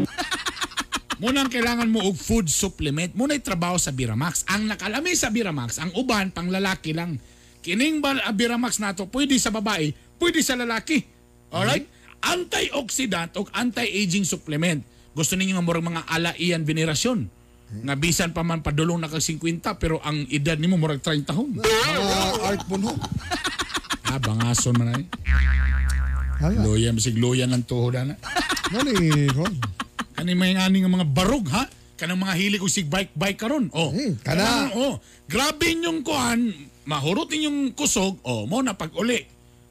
[1.19, 3.11] Munang kailangan mo og food supplement.
[3.11, 4.47] Muna'y trabaho sa Biramax.
[4.47, 7.19] Ang nakalami sa Biramax, ang uban, pang lalaki lang.
[7.59, 11.03] Kining ba ang Biramax nato, pwede sa babae, pwede sa lalaki.
[11.51, 11.94] Alright?
[12.23, 14.81] Antioxidant o anti-aging supplement.
[15.15, 17.31] Gusto ninyo nga murag mga alaian venerasyon.
[17.85, 21.49] Nga bisan pa man padulong na kag 50 pero ang edad nimo murag 30 taon.
[21.59, 22.93] Mga art bunho.
[24.05, 25.03] Ah, bangason man ay.
[26.39, 26.61] Hala.
[26.67, 28.15] Loya, masig loya ng tuhod na.
[28.69, 29.55] Nani, Ron?
[30.15, 31.63] Kani may nga nga mga barog ha?
[31.95, 33.71] Kanang mga hilig og sig bike bike karon.
[33.71, 33.95] Oh.
[34.19, 34.43] kana.
[34.43, 34.93] Kanang, oh.
[35.31, 36.51] Grabe inyong kuan,
[36.83, 39.23] mahurot inyong kusog, oh, mo na pag uli.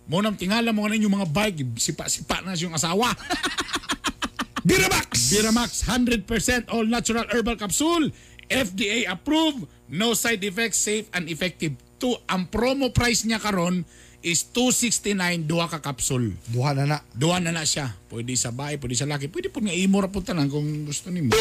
[0.05, 3.13] Mo nang tingala mo na inyong mga bike, sipa-sipa na yung asawa.
[4.69, 5.33] Biramax!
[5.33, 8.09] Biramax 100% all natural herbal capsule.
[8.49, 11.73] FDA approved, no side effects, safe and effective.
[12.05, 13.89] To, ang promo price niya karon
[14.25, 16.33] is 269 duha ka capsule.
[16.49, 16.99] Duha na na.
[17.13, 17.93] Duha na na siya.
[18.09, 19.29] Pwede sa bahay, pwede sa laki.
[19.29, 21.33] Pwede po nga imo ra po tanan kung gusto nimo.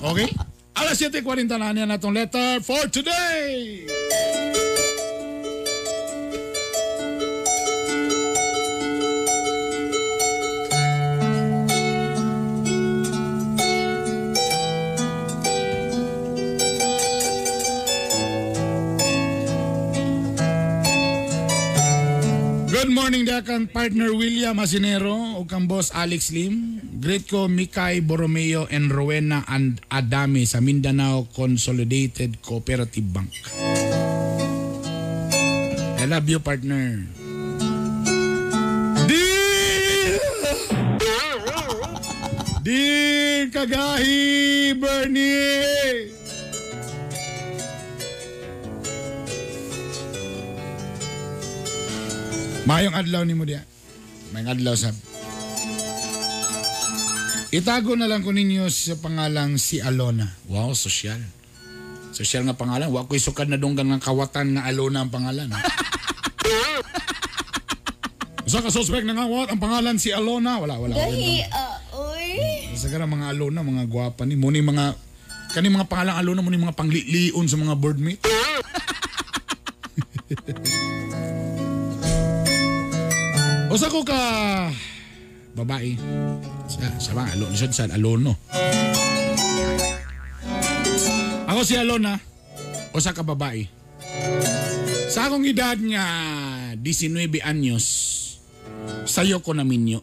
[0.00, 0.28] Okay?
[0.76, 3.88] Alas 7.40 na niya na itong letter for today!
[22.96, 26.80] Morning da kang partner William Asinero o kang boss Alex Lim.
[26.96, 33.28] Great ko Mikay Borromeo and Rowena and Adami sa Mindanao Consolidated Cooperative Bank.
[36.00, 37.04] I love you partner.
[39.04, 40.16] Deal!
[42.64, 46.15] Deal kagahi Bernie!
[52.66, 53.62] Mayong adlaw ni mo diya.
[54.34, 54.90] Mayong adlaw sa...
[57.54, 60.26] Itago na lang ko ninyo sa pangalang si Alona.
[60.50, 61.22] Wow, sosyal.
[62.10, 62.90] Sosyal nga pangalan.
[62.90, 65.46] Wa ko'y sukad na donggan ng kawatan nga Alona ang pangalan.
[68.46, 70.58] Usa ka suspect na nga what ang pangalan si Alona.
[70.58, 70.98] Wala, wala.
[70.98, 72.74] Gahi, ah, oy.
[72.74, 74.34] Sa ka mga Alona, mga gwapa ni.
[74.34, 74.98] Muni mga...
[75.54, 78.26] Kani mga pangalang Alona, muni mga panglilion sa mga boardmate.
[83.76, 84.16] Usa ko ka
[85.52, 86.00] babae.
[86.64, 88.32] Sa sa mga alon lisod sa alono.
[91.44, 92.16] Ako si Alona.
[92.96, 93.68] Usa ka babae.
[95.12, 96.04] Sa akong edad nga
[96.72, 97.84] 19 anyos,
[99.04, 100.00] sayo ko na minyo.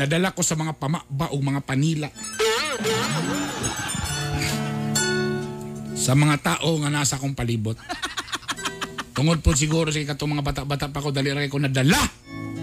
[0.00, 2.08] Nadala ko sa mga pamaba o mga panila.
[5.92, 7.76] Sa mga tao nga nasa akong palibot.
[9.12, 12.00] Tungod po siguro sa ikatong mga bata-bata pa ko dali ra ko nadala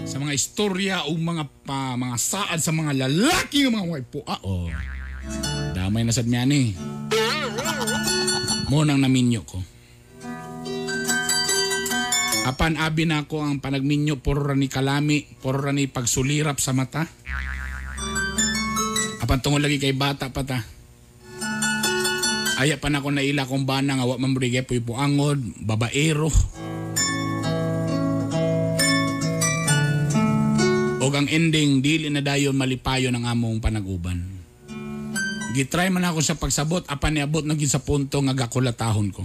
[0.02, 4.26] sa mga istorya o mga pa, mga saad sa mga lalaki ng mga waipo.
[4.26, 4.66] Ah, oh.
[5.70, 6.74] Damay na sad niya ni.
[8.66, 9.62] Mo nang naminyo ko.
[12.50, 17.06] Apan abi na ako ang panagminyo puro ni kalami, puro ni pagsulirap sa mata.
[19.22, 20.79] Apan tungod lagi kay bata pa ta.
[22.60, 26.28] Aya pa na ako naila kong bana nga wa man brige puy puangod, babaero.
[31.00, 34.20] Og ang ending dili na dayon malipayo ng among panaguban.
[35.56, 39.24] Gitry man ako sa pagsabot apan niabot na sa punto nga gakulatahon ko.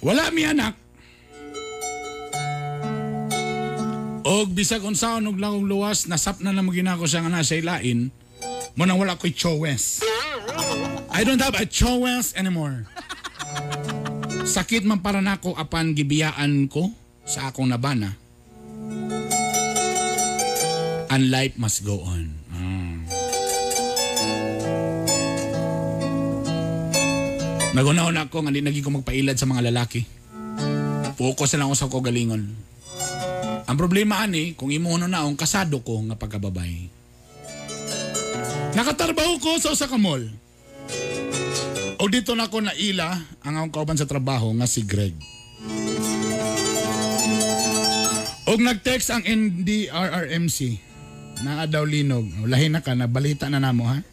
[0.00, 0.72] Wala mi anak.
[4.24, 8.08] Og bisag unsaon og langog luwas nasap na lang ginako siya nga nasa ilain.
[8.72, 10.00] Mo nang wala ko'y chowes.
[11.12, 12.88] I don't have a chowes anymore.
[14.48, 16.88] Sakit man para nako apan gibiyaan ko
[17.28, 18.16] sa akong nabana.
[21.12, 22.32] And life must go on.
[22.48, 22.96] Ah.
[27.76, 30.08] Nagunaon ako nga di naging ko magpailad sa mga lalaki.
[31.20, 32.44] Focus na lang ako sa kagalingon.
[33.68, 37.01] Ang problema ani, kung imo na naong kasado ko nga pagkababay.
[38.72, 40.24] Nakatarbaho ko sa usa ka mall.
[42.02, 43.14] O dito na ako naila
[43.44, 45.14] ang akong kauban sa trabaho nga si Greg.
[48.48, 50.58] Og nag-text ang NDRRMC
[51.46, 52.26] na daw linog.
[52.44, 53.98] Lahin na ka, nabalita na namo ha.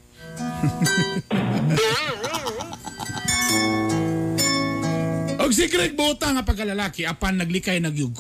[5.49, 8.13] Og si Greg buta nga pagkalalaki apan naglikay nagyug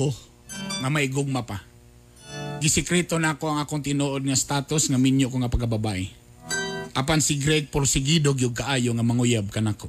[0.81, 1.61] nga may gugma pa.
[2.59, 6.09] Gisikreto na ako ang akong tinuod nga status nga minyo ko nga pagkababae.
[6.99, 9.87] Apan si Greg porsigido gyud kaayo nga manguyab kanako.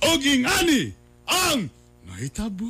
[0.00, 0.96] Og ani
[1.28, 1.68] ang
[2.08, 2.64] nahitabo.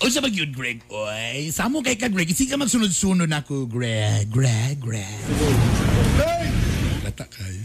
[0.00, 0.80] O sa magyud, Greg?
[0.88, 2.32] Oy, samo kay ka, Greg.
[2.32, 4.32] Sige magsunod-sunod ako, Greg.
[4.32, 5.20] Greg, Greg.
[7.04, 7.60] Lata kayo.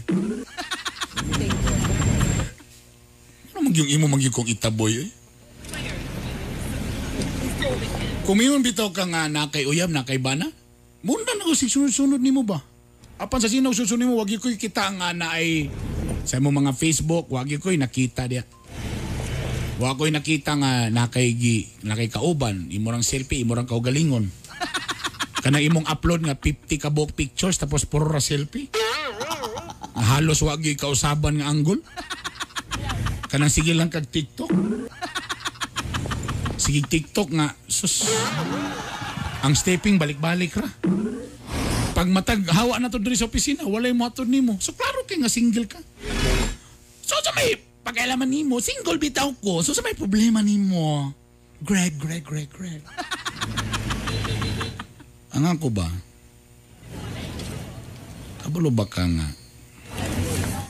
[3.56, 5.21] Ano magyong imo magyong kong itaboy, eh?
[8.30, 10.46] Mayroon bitaw ka nga nakay uyab, nakay bana,
[11.02, 12.62] muna na ko si sunod-sunod ni mo ba?
[13.22, 15.70] Apan sa sinaw susunod ni mo, wag ko'y kita nga na ay
[16.26, 18.42] sa mo mga Facebook, wag ko'y nakita diya.
[19.78, 24.26] Wa ko'y nakita nga nakay gi nakay kauban, imo rang selfie, imo rang kaugalingon.
[25.46, 28.70] Kana imong upload nga 50 ka buok pictures tapos puro ra selfie.
[29.94, 31.78] Halos wa gyud kausaban nga angle.
[33.30, 34.50] Kanang sige lang kag TikTok.
[36.62, 38.06] Sige TikTok nga sus.
[39.42, 40.70] Ang stepping balik-balik ra.
[41.90, 44.54] Pag matag hawa na to diri sa opisina, walay mo atod nimo.
[44.62, 45.82] So klaro kay nga single ka.
[47.02, 49.66] So sa may pagkailaman nimo, single bitaw ko.
[49.66, 51.10] So sa may problema nimo.
[51.66, 52.82] Greg, Greg, Greg, Greg.
[55.34, 55.90] Ang ako ba?
[58.46, 59.28] Kabalo ba ka nga?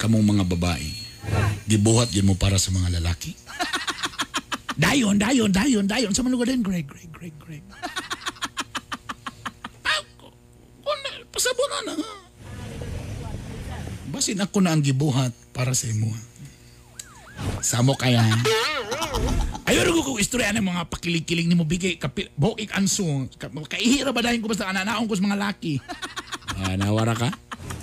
[0.01, 0.89] Kamong mga babae,
[1.69, 3.37] gibuhat yun mo para sa mga lalaki?
[4.77, 6.13] Dayon, dayon, dayon, dayon.
[6.13, 7.65] Sa manuga din, Greg, Greg, Greg, Greg.
[10.19, 11.95] Kung- na.
[14.13, 16.13] Basin ako na ang gibuhat para sa imo.
[17.65, 18.23] Samo kaya.
[19.73, 23.07] Rin ko istorya ng mga pakilig-kilig ni mo bigay kapil, buhok ik anso.
[23.39, 25.79] Ka- Kaihira ba dahil ko basta ananaon ko sa mga laki.
[26.59, 27.31] ah, nawara ka?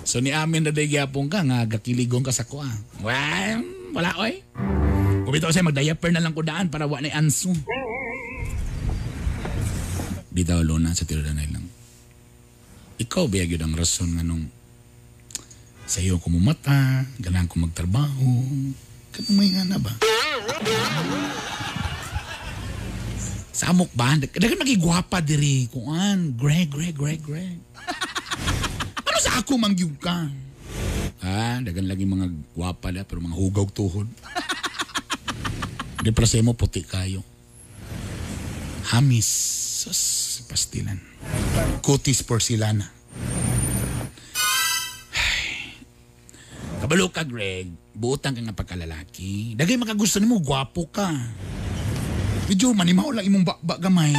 [0.04, 2.68] So ni amin na dahil gyapon ka nga gakiligong ka sa kuha.
[3.04, 3.60] Well,
[3.92, 4.40] wala oy.
[5.30, 7.54] Kumita ko sa'yo mag-diaper na lang ko daan para wa na anso.
[10.34, 11.70] Bitaw luna sa tiradanay lang.
[12.98, 14.50] Ikaw biyag yun ang rason nga nung
[15.86, 18.26] sa iyo ko mumata, ganahan ko magtrabaho.
[19.14, 19.94] Kanang may nga na ba?
[23.54, 24.18] Samok ba?
[24.18, 25.70] Dagan magigwapa diri.
[25.70, 27.62] Kuan, Greg, Greg, Greg, Greg.
[29.06, 30.26] ano sa ako mangyug ka?
[31.22, 34.10] Ah, dagan lagi mga gwapa da, pero mga hugaw tuhod.
[36.00, 37.20] Di para sa mo puti kayo.
[38.90, 39.28] Hamis.
[39.80, 41.00] Sus, pastilan.
[41.80, 42.84] Kutis porcelana.
[46.80, 47.72] Kabalo ka, Greg.
[47.96, 49.56] Buotang ka nga pagkalalaki.
[49.56, 51.08] Dagay makagusto nimo gwapo ka.
[52.48, 54.12] Medyo manimaw lang imong bakba gamay.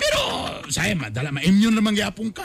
[0.00, 0.20] Pero,
[0.68, 2.44] saya madala, ma-immune naman gyapon ka.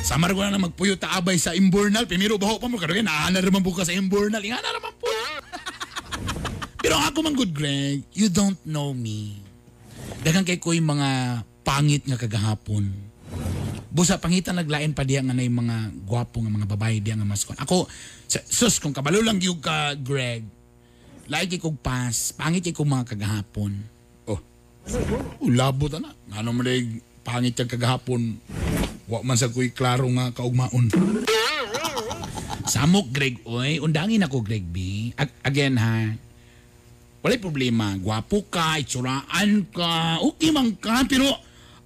[0.00, 2.08] Samar ko na na magpuyo taabay sa imbornal.
[2.08, 2.80] Pimiro baho pa mo.
[2.80, 4.40] Kaya naana naman po sa imbornal.
[4.40, 5.15] Ingana naman po.
[6.86, 9.34] Pero ako man good, Greg, you don't know me.
[10.22, 12.86] Dagang kay ko yung mga pangit nga kagahapon.
[13.90, 17.26] Busa pangitan naglain pa diya nga na yung mga gwapo nga mga babae diya nga
[17.26, 17.58] maskon.
[17.58, 17.90] Ako,
[18.30, 20.46] sus, kung kabalo lang yung ka, Greg,
[21.26, 23.74] kay kong pas, pangit kong mga kagahapon.
[24.30, 24.38] Oh,
[25.42, 26.14] oh labot na.
[26.38, 28.38] Ano man day pangit yung kagahapon.
[29.10, 30.94] Wa man sa kuy klaro nga kaugmaon.
[32.70, 33.82] Samok, Greg, oy.
[33.82, 35.10] Undangin ako, Greg B.
[35.18, 36.25] Ag- again, ha.
[37.26, 37.90] Walay problema.
[37.98, 41.02] Gwapo ka, itsuraan ka, okay man ka.
[41.10, 41.26] Pero,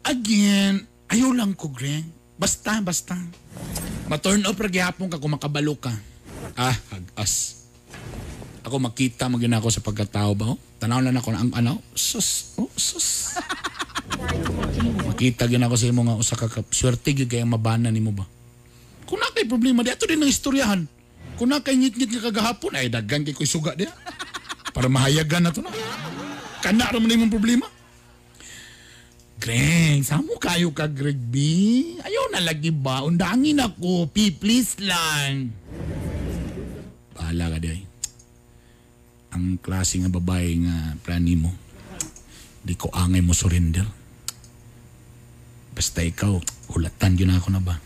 [0.04, 2.04] again, ayaw lang ko, Greg.
[2.36, 3.16] Basta, basta.
[4.04, 5.96] Ma-turn off ra gihapon ka kung makabalo ka.
[6.60, 7.64] Ah, hagas.
[8.68, 10.52] Ako makita mo ako sa pagkatao ba?
[10.52, 10.60] Oh?
[10.76, 11.80] Tanaw lang ako na ang ano?
[11.96, 12.60] Sus.
[12.60, 13.32] Oh, sus.
[15.08, 18.28] makita gina ako sa imo nga usa ka swerte gyud kay mabana nimo ba?
[19.08, 20.84] Kung na kay problema di ato din ang istoryahan.
[21.40, 23.88] Kung na kay ngit-ngit nga kagahapon ay daggan kay koy suga dia.
[24.70, 25.72] Para mahayagan na to na.
[26.60, 27.66] Kana ra man imong problema.
[29.40, 31.36] Greg, samo kayo ka, Greg B?
[32.04, 33.00] Ayaw na lagi ba?
[33.00, 34.12] Undangin ako.
[34.12, 35.48] P, please lang.
[37.16, 37.80] Bahala ka di.
[39.32, 41.56] Ang klase nga babae nga plani mo.
[42.60, 43.88] Di ko angay mo surrender.
[45.72, 46.36] Basta ikaw,
[46.76, 47.80] hulatan yun ako na ba?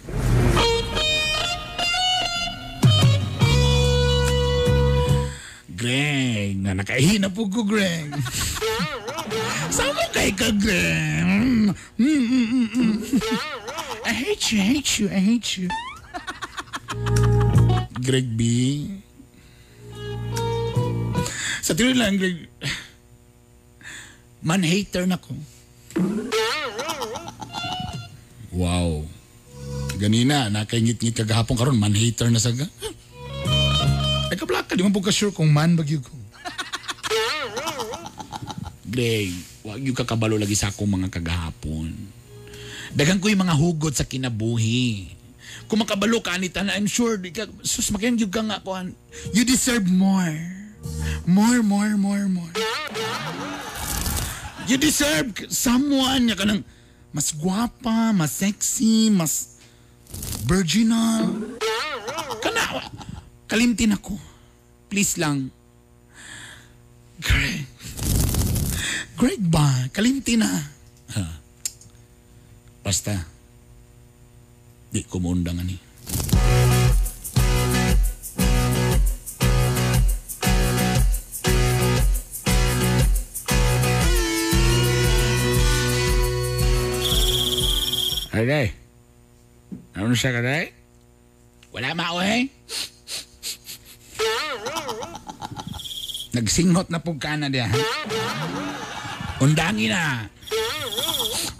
[5.84, 8.08] Greg, na nakahina po ko, Greg.
[9.76, 11.20] Sama kay ka, Greg.
[11.20, 12.96] Mm, mm, mm, mm, mm.
[14.08, 15.68] I hate you, I hate you, I hate you.
[18.00, 18.40] Greg B.
[21.60, 22.48] Sa tiro lang, Greg.
[24.40, 25.36] Man-hater na ko.
[28.56, 29.04] Wow.
[30.00, 32.64] Ganina, nakaingit-ngit kagahapon karon man-hater na saga.
[34.34, 36.10] Ay kaplaka, di po ka sure kung man bagyo ko.
[38.82, 39.30] Greg,
[39.62, 41.94] wag yung kakabalo lagi sa akong mga kagahapon.
[42.90, 45.06] Dagang ko yung mga hugot sa kinabuhi.
[45.70, 48.90] Kung makabalo ka anita I'm sure, di ka, sus, makyan yung ka nga kuhan.
[49.30, 50.34] You deserve more.
[51.30, 52.54] More, more, more, more.
[54.66, 56.66] You deserve someone nga kanang
[57.14, 59.62] mas gwapa, mas sexy, mas
[60.42, 61.54] virginal.
[62.42, 62.82] Kana,
[63.48, 64.16] kalimtin ako.
[64.88, 65.50] Please lang.
[67.20, 67.66] Greg.
[69.16, 69.88] Greg ba?
[69.94, 70.50] Kalimtin na.
[71.14, 71.24] Ha.
[72.82, 73.14] Basta.
[74.90, 75.78] Di ko maundang ani.
[88.34, 88.74] Aday.
[89.94, 90.74] Ano siya kaday?
[91.70, 92.50] Wala mauhay?
[96.34, 97.70] Nagsinghot na pug ka na diya.
[97.70, 97.78] ha?
[99.38, 100.26] Undangi na.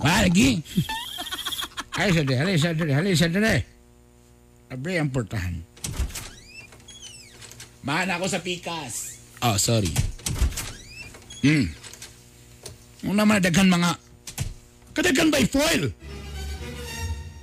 [0.03, 0.59] Lagi.
[1.95, 3.39] Ay, sa di, halay, sa di, halay, sa di.
[4.75, 5.63] Abre ang portahan.
[7.87, 9.23] Mahan ako sa pikas.
[9.45, 9.93] Oh, sorry.
[11.45, 11.71] Hmm.
[13.05, 13.95] Ano naman daghan mga...
[14.97, 15.93] Kadaghan by foil.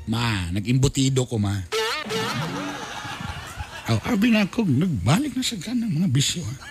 [0.09, 1.70] Ma, nag-imbutido ko, ma.
[3.91, 6.39] Aw, abi na ako, nagbalik na sa ganang mga bisyo.
[6.47, 6.55] ha.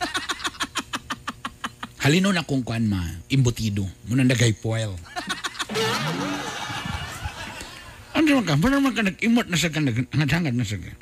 [2.08, 3.84] Halino na kung kuan ma, imbutido.
[4.08, 4.96] Muna nagay foil.
[8.10, 10.92] Ano man ka, wala naman ka nag-imot na sa ka, nag-hangad na sa ka.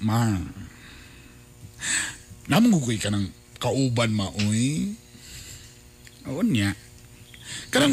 [0.00, 0.38] Ma,
[2.48, 3.26] namangugoy ka ng
[3.60, 4.96] kauban ma, uy.
[6.24, 6.72] Oo niya.
[7.68, 7.92] Karang,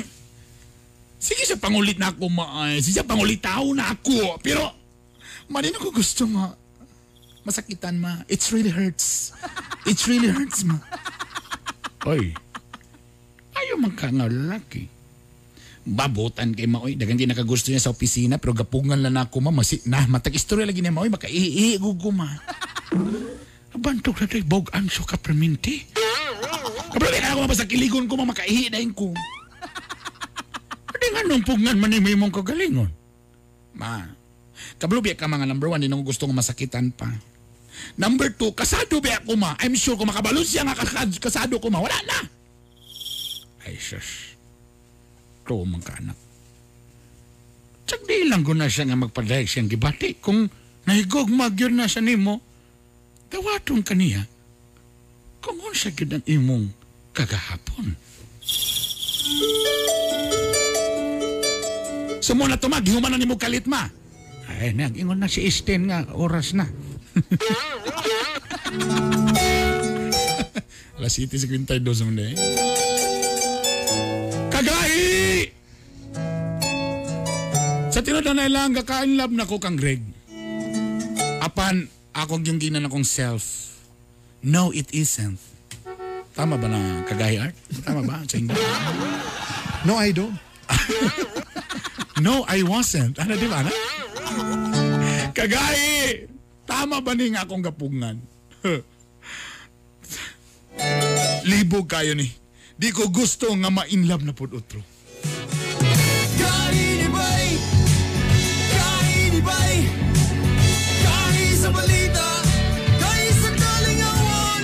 [1.20, 2.70] sige sa pangulit na ako, ma.
[2.80, 4.40] Sige sa pangulit tao na ako.
[4.40, 4.79] Pero,
[5.50, 6.54] manin ako gusto, ma.
[7.44, 8.22] Masakitan, ma.
[8.30, 9.34] It really hurts.
[9.90, 10.78] It really hurts, ma.
[12.08, 12.32] Oy,
[13.60, 14.88] ayaw man ka nga lalaki.
[15.84, 16.96] Babutan kay Maoy.
[16.96, 19.52] Dagang di nakagusto niya sa opisina pero gapungan lang ako ma.
[19.52, 21.12] Masi, na, matag istorya lagi ni Maoy.
[21.12, 22.30] Makaiiig ko ma.
[23.74, 25.84] Abantok na tayo bog anso ka perminti.
[26.90, 28.30] Kapag ka ako mapasa kiligon ko ma.
[28.30, 29.12] Makaihi na ko.
[30.94, 32.92] Hindi nga nung pungan man ni mong kagalingon.
[33.76, 34.04] Ma,
[34.78, 37.10] kablubi ka mga number one, di nang gusto nga masakitan pa.
[37.96, 39.56] Number two, kasado ba ako ma?
[39.64, 42.20] I'm sure kung makabalon siya nga kas- kasado ko ma, wala na.
[43.64, 44.36] Ay, sus.
[45.46, 46.18] Ito ka anak.
[47.90, 50.22] Tsak di lang ko na siya nga magpadayag siyang gibati.
[50.22, 50.46] Kung
[50.86, 52.38] nahigog magyod na siya nimo,
[53.34, 54.30] dawaton ka niya.
[55.42, 56.70] Kung unsa gyud ang imong
[57.18, 57.98] kagahapon.
[62.22, 63.90] Sumo na tumag, human na nimo kalit ma.
[64.60, 66.68] Ay, nag-ingon na si Isten nga, oras na.
[71.00, 72.36] Alas 7.52 sa mga eh.
[74.52, 75.08] Kagahi!
[77.88, 80.04] Sa tinod na nailang kakain love na ko kang Greg.
[81.40, 83.80] Apan, ako yung ginan akong self.
[84.44, 85.40] No, it isn't.
[86.36, 87.56] Tama ba na kagahi art?
[87.88, 88.20] Tama ba?
[89.88, 90.36] No, I don't.
[92.28, 93.24] no, I wasn't.
[93.24, 93.64] Ano, di ba?
[93.64, 93.89] Ano?
[95.34, 96.26] Kagahi!
[96.66, 98.18] Tama ba ni nga akong gapungan?
[101.50, 102.30] Libog kayo ni.
[102.80, 104.80] Di ko gusto nga ma-inlove na pud otro.
[106.40, 107.48] Kaini bay,
[108.72, 109.76] kaini bay,
[111.04, 112.28] kahi sa balita,
[113.02, 114.62] kahi sa kalingawan.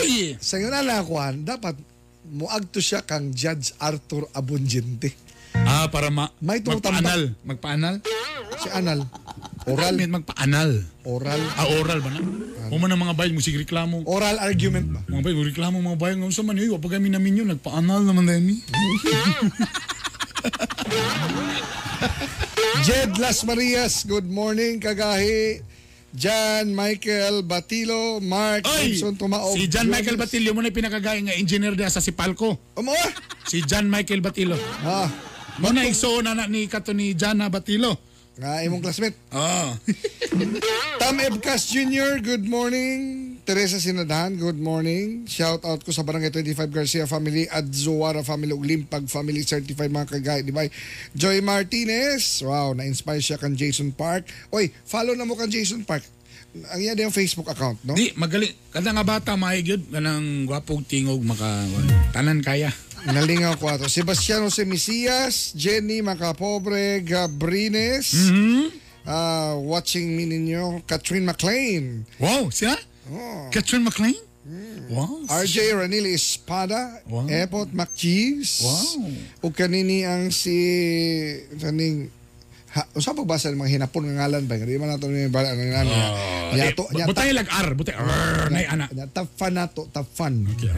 [0.00, 0.40] Oy!
[0.40, 1.76] Sa nga nalakuan, dapat
[2.32, 5.25] muagto siya kang Judge Arthur Abunjente.
[5.64, 7.00] Ah, para ma May tumutambak.
[7.00, 7.22] magpaanal.
[7.42, 7.94] Magpaanal?
[8.60, 9.00] Si Anal.
[9.66, 9.94] Oral.
[9.96, 10.10] Oral.
[10.12, 10.70] Magpaanal.
[11.02, 11.40] Oral.
[11.56, 12.20] Ah, oral ba na?
[12.66, 14.02] O man ang mga bayan mo sige reklamo.
[14.04, 15.00] Oral argument ba?
[15.06, 16.16] Mga bayan, reklamo mga bayan.
[16.20, 18.56] Nga sa man yun, wapag kami namin yun, nagpaanal naman dahil ni.
[22.82, 25.62] Jed Las Marias, good morning, kagahi.
[26.16, 28.96] Jan Michael Batilo, Mark Oy!
[28.96, 29.52] Thompson Tumaog.
[29.52, 32.56] Si John Michael Batilio mo na pinakagaya nga engineer dia sa Sipalco.
[32.72, 33.10] Ah!
[33.44, 34.56] Si John Michael Batilo.
[34.80, 35.12] Ah,
[35.56, 37.96] Mo na igsoon na na ni kato ni Jana Batilo.
[38.36, 39.16] nga imong classmate.
[39.32, 39.72] Ah.
[41.00, 43.32] Tam Ebcas Jr., good morning.
[43.48, 45.24] Teresa Sinadahan, good morning.
[45.24, 49.88] Shout out ko sa Barangay 25 Garcia family at Zuwara family ug Limpag family certified
[49.88, 50.68] mga kagay, di ba?
[51.16, 54.28] Joy Martinez, wow, na-inspire siya kan Jason Park.
[54.52, 56.04] Oy, follow na mo kan Jason Park.
[56.76, 57.96] Ang iya yung Facebook account, no?
[57.96, 58.52] Di, magaling.
[58.68, 59.88] Kada nga bata, mahigyod.
[59.88, 61.64] Kanang gwapong tingog, maka...
[62.12, 62.68] Tanan kaya.
[63.06, 63.86] Nalingaw ko ato.
[63.86, 68.10] Sebastiano Semisias, Jenny Macapobre Gabrines,
[69.06, 72.74] ah, watching me ninyo, Catherine McLean, Wow, siya?
[73.06, 73.46] Oh.
[73.54, 74.18] Catherine McLean?
[74.86, 75.26] Wow.
[75.26, 77.26] RJ Ranili Espada, Wow.
[77.26, 79.10] Epot McCheese, Wow.
[79.42, 80.54] o kanini ang si,
[81.58, 82.10] kaning,
[82.74, 84.54] ha, usa pa basa ng mga hinapon ng ngalan ba?
[84.54, 85.98] Hindi man nato ni bala ng ngalan.
[85.98, 88.86] Oh, Nya eh, to, nya butay lag R, butay R, nay ana.
[88.90, 90.46] nya tapfan na to, tapfan.
[90.54, 90.70] Okay.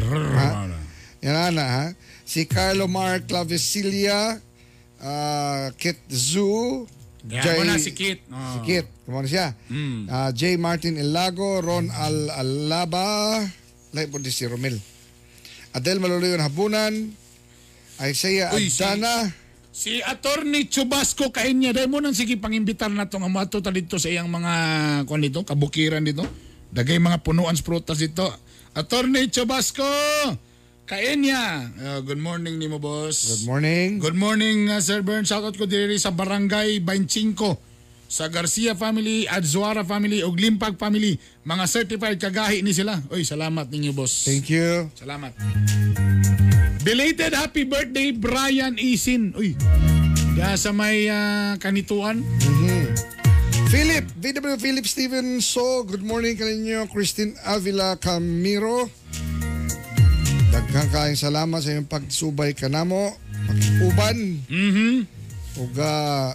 [1.22, 1.84] Yan na ha.
[2.22, 4.38] Si Carlo Mark Clavicilia,
[5.02, 6.86] uh, Kit Zoo,
[7.26, 8.22] Yan mo na si Kit.
[8.30, 8.38] Oh.
[8.38, 9.52] Si Kit, kumano siya.
[9.68, 10.06] Mm.
[10.06, 10.54] Ah, J.
[10.56, 13.42] Martin Ilago, Ron Al Alaba,
[13.92, 14.78] lahi po si Romel.
[15.74, 16.94] Adel Maluloyon Habunan,
[18.00, 19.28] Isaiah Uy, si- Adana,
[19.78, 21.70] Si Attorney Chubasco kain niya.
[21.70, 24.52] Dahil mo nang sige pangimbitar na itong amato dito sa iyang mga
[25.06, 26.26] kwan dito, kabukiran dito.
[26.74, 28.26] Dagay mga punuan prutas dito.
[28.74, 29.86] Attorney Chubasco!
[30.88, 31.68] Kain niya.
[31.76, 33.28] Uh, good morning ni mo, boss.
[33.28, 34.00] Good morning.
[34.00, 35.20] Good morning, uh, Sir Bern.
[35.20, 37.36] Shoutout ko diri sa Barangay 25
[38.08, 41.20] sa Garcia family, Adzuara family, ug Limpag family.
[41.44, 42.96] Mga certified kagahi ni sila.
[43.12, 44.24] Oy, salamat ninyo, boss.
[44.24, 44.88] Thank you.
[44.96, 45.36] Salamat.
[46.80, 49.36] Belated happy birthday, Brian Isin.
[49.36, 49.60] Uy,
[50.40, 52.24] diya sa may ah, kanituan.
[53.68, 56.88] Philip, VW Philip Steven So, good morning kaninyo.
[56.88, 58.88] Christine Avila Camiro.
[60.58, 63.14] Daghang kaayong salamat sa iyong pagsubay kanamo.
[63.46, 64.42] Pag-uban.
[64.42, 65.06] Mhm.
[65.56, 66.34] Ug ah,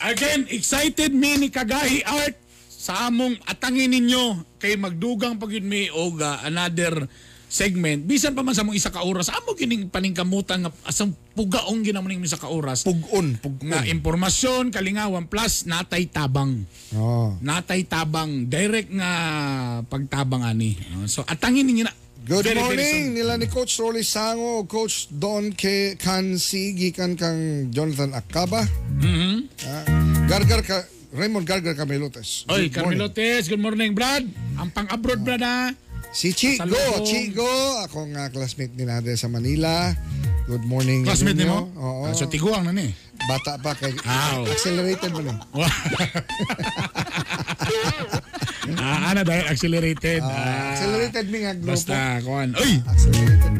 [0.00, 2.32] Again, excited me ni Kagahi Art
[2.66, 7.04] sa among atangin ninyo kay magdugang pagid mi og ah, another
[7.44, 11.80] segment bisan pa man sa mong isa ka oras amo kining paningkamutan nga asang pugaong
[11.80, 13.68] ginamo ning isa ka oras Pugon, pugon.
[13.68, 17.32] nga impormasyon kalingawan plus natay tabang Oh.
[17.40, 19.10] natay tabang direct nga
[19.84, 21.92] pagtabang ani Uh, so atangin ninyo na
[22.28, 23.14] Good Very, very morning soon.
[23.16, 25.96] nila ni Coach Rolly Sango, Coach Don K.
[25.96, 27.40] Kansi, gikan kang
[27.72, 28.68] Jonathan Akaba.
[29.00, 29.48] Mhm.
[29.64, 29.84] Ah,
[30.28, 32.44] Gargar ka, Raymond Gargar Camelotes.
[32.46, 33.00] Oy, Good morning.
[33.00, 34.28] Carmelotes, good morning, Brad.
[34.54, 35.72] Ang pang-abroad, Brad, ha?
[36.08, 37.04] Si Chigo, Salubong.
[37.04, 37.48] Chigo,
[37.80, 39.92] ako nga classmate ni Nade sa Manila.
[40.44, 41.04] Good morning.
[41.04, 41.48] Classmate ninyo.
[41.48, 41.60] mo?
[41.76, 42.02] Oo.
[42.04, 42.92] Ah, so, tiguang na ni.
[43.24, 44.44] Bata pa kay Aw.
[44.46, 45.32] accelerated mo ni.
[48.88, 50.24] ah, ano dahil accelerated.
[50.24, 51.76] Ah, Accelerated mi nga grupo.
[51.76, 52.56] Basta, kuhan.
[52.56, 52.80] Uy!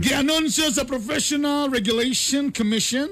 [0.01, 3.09] Gianunsyo sa Professional Regulation Commission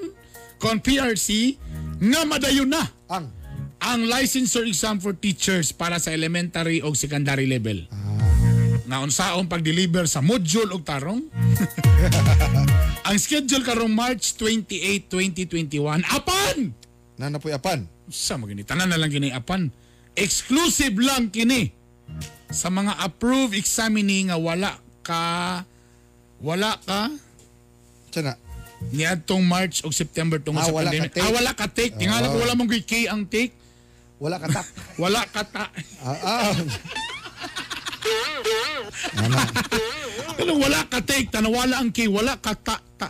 [0.57, 1.53] kon PRC
[2.01, 3.29] nga madayon na ang
[3.77, 7.85] ang licensure exam for teachers para sa elementary o secondary level.
[8.89, 11.21] Nga unsaon pag-deliver sa module og tarong.
[13.07, 16.01] ang schedule karong March 28, 2021.
[16.09, 16.73] Apan!
[17.21, 17.85] Nana po apan.
[18.09, 19.69] Sa magini tanan na lang kini apan.
[20.17, 21.76] Exclusive lang kini
[22.47, 25.21] sa mga approved examinee nga wala ka
[26.39, 27.11] wala ka
[28.13, 28.33] Sana.
[28.93, 31.11] niadtong March o September tungod Ah, sa wala pandemic.
[31.11, 31.25] ka take.
[31.25, 31.93] Ah, wala ka take.
[31.97, 32.43] Tingala ko Ah.
[32.45, 33.53] wala mong kay ang take.
[34.17, 34.65] Wala ka tak.
[35.01, 35.65] Wala ka ta.
[36.01, 36.53] Ah, ah.
[40.37, 42.77] Ano wala ka take, tanawala ang key, wala ka ta.
[42.97, 43.09] ta.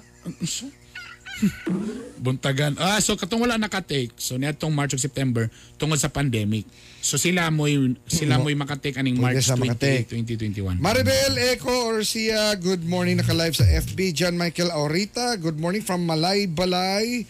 [2.18, 2.76] Buntagan.
[2.82, 4.14] Ah, so katong wala naka-take.
[4.18, 6.66] So niadtong March o September tungod sa pandemic.
[7.00, 10.10] So sila mo'y sila mo'y makatake aning March sa makatake.
[10.10, 10.82] 28, 2021.
[10.82, 13.22] Maribel Eco Orsia, good morning.
[13.22, 14.18] Naka-live sa FB.
[14.18, 17.24] John Michael Aurita, good morning from Malay Balay.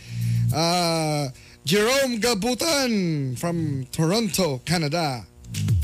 [0.49, 1.27] Uh,
[1.67, 5.27] Jerome Gabutan from Toronto, Canada.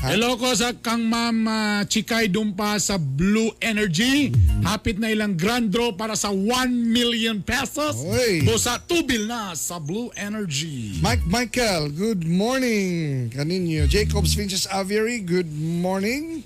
[0.04, 4.28] Hello ko sa kang Ma'am ah, Chikay Dumpa sa Blue Energy.
[4.60, 8.04] Hapit na ilang grand draw para sa 1 million pesos.
[8.04, 8.44] Oy.
[8.44, 11.00] Busa tubil na sa Blue Energy.
[11.00, 13.32] Mike Michael, good morning.
[13.32, 13.88] Kaninyo.
[13.88, 16.44] Jacobs Finches Aviary, good morning.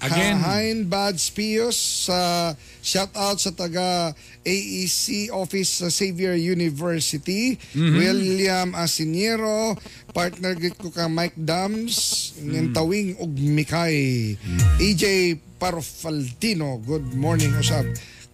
[0.00, 0.36] Again.
[0.44, 2.52] Hein Bads Pios, sa
[2.84, 4.12] shout out sa taga
[4.44, 7.56] AEC office sa Xavier University.
[7.72, 7.96] Mhm.
[7.96, 9.72] William Asiniero,
[10.16, 12.72] partner git ko ka Mike Dams, mm.
[12.72, 14.32] Tawing ug Mikay.
[14.80, 17.84] EJ Parofaltino, good morning usab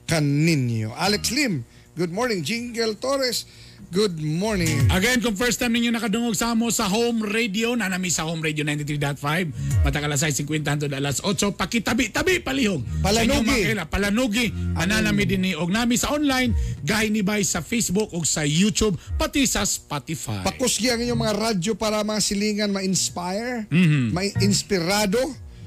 [0.07, 0.95] kaninyo.
[0.95, 1.67] Alex Lim,
[1.99, 2.47] good morning.
[2.47, 3.51] Jingle Torres,
[3.93, 4.89] good morning.
[4.89, 8.65] Again, kung first time ninyo nakadungog sa mo sa home radio, nanami sa home radio
[8.65, 12.81] 93.5, matag alas 6.50 hangtod alas 8, pakitabi-tabi palihog.
[13.05, 13.69] Palanugi.
[13.69, 14.49] kaila, Palanugi.
[14.81, 18.97] Ananami din ni og nami sa online, gahi ni bay sa Facebook ug sa YouTube,
[19.21, 20.41] pati sa Spotify.
[20.41, 24.17] Pakusgi ang inyong mga radyo para mga silingan ma-inspire, Mhm.
[24.17, 25.21] ma-inspirado.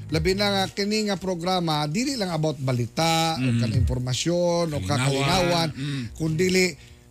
[0.06, 5.70] Labi na nga kini nga programa, dili lang about balita o kan impormasyon o kakalinawan,
[6.14, 6.46] kundi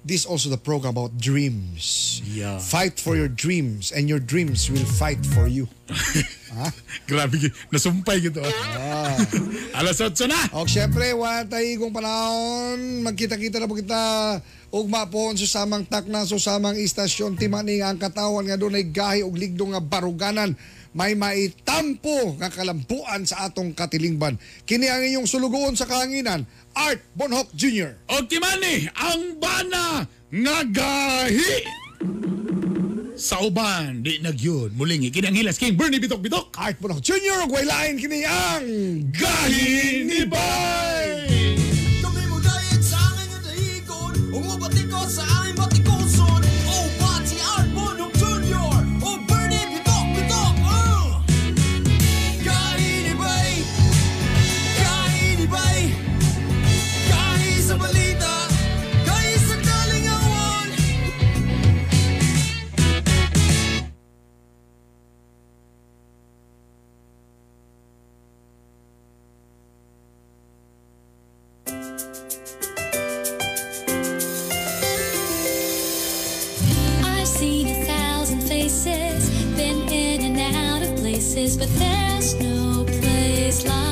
[0.05, 2.21] this also the program about dreams.
[2.29, 2.61] Yeah.
[2.61, 5.65] Fight for your dreams and your dreams will fight for you.
[6.53, 6.69] ha?
[7.09, 7.41] Grabe,
[7.73, 8.45] nasumpay gito.
[8.45, 9.17] Ah.
[9.81, 10.37] Alas 8 na.
[10.53, 13.01] O syempre, wala tayo kung panahon.
[13.01, 13.97] Magkita-kita na po kita.
[14.69, 17.33] Ugma po sa samang takna, sa samang istasyon.
[17.41, 20.53] Timani ang katawan nga doon ay gahi og ligdo nga baruganan.
[20.95, 24.39] May maitampo nga kalampuan sa atong katilingban.
[24.63, 26.47] Kini ang inyong sulugoon sa kahanginan.
[26.75, 27.95] Art Bonhoc Jr.
[28.11, 31.63] O timani, ang bana nga gahi.
[33.15, 34.75] Sa uban, di nagyun.
[34.75, 36.51] Muling ikinang hilas King Bernie Bitok Bitok.
[36.59, 37.47] Art Bonhoc Jr.
[37.47, 38.67] ug waylain kini ang
[39.15, 41.64] Gahi ni Bay!
[81.25, 83.84] Places, but there's no place like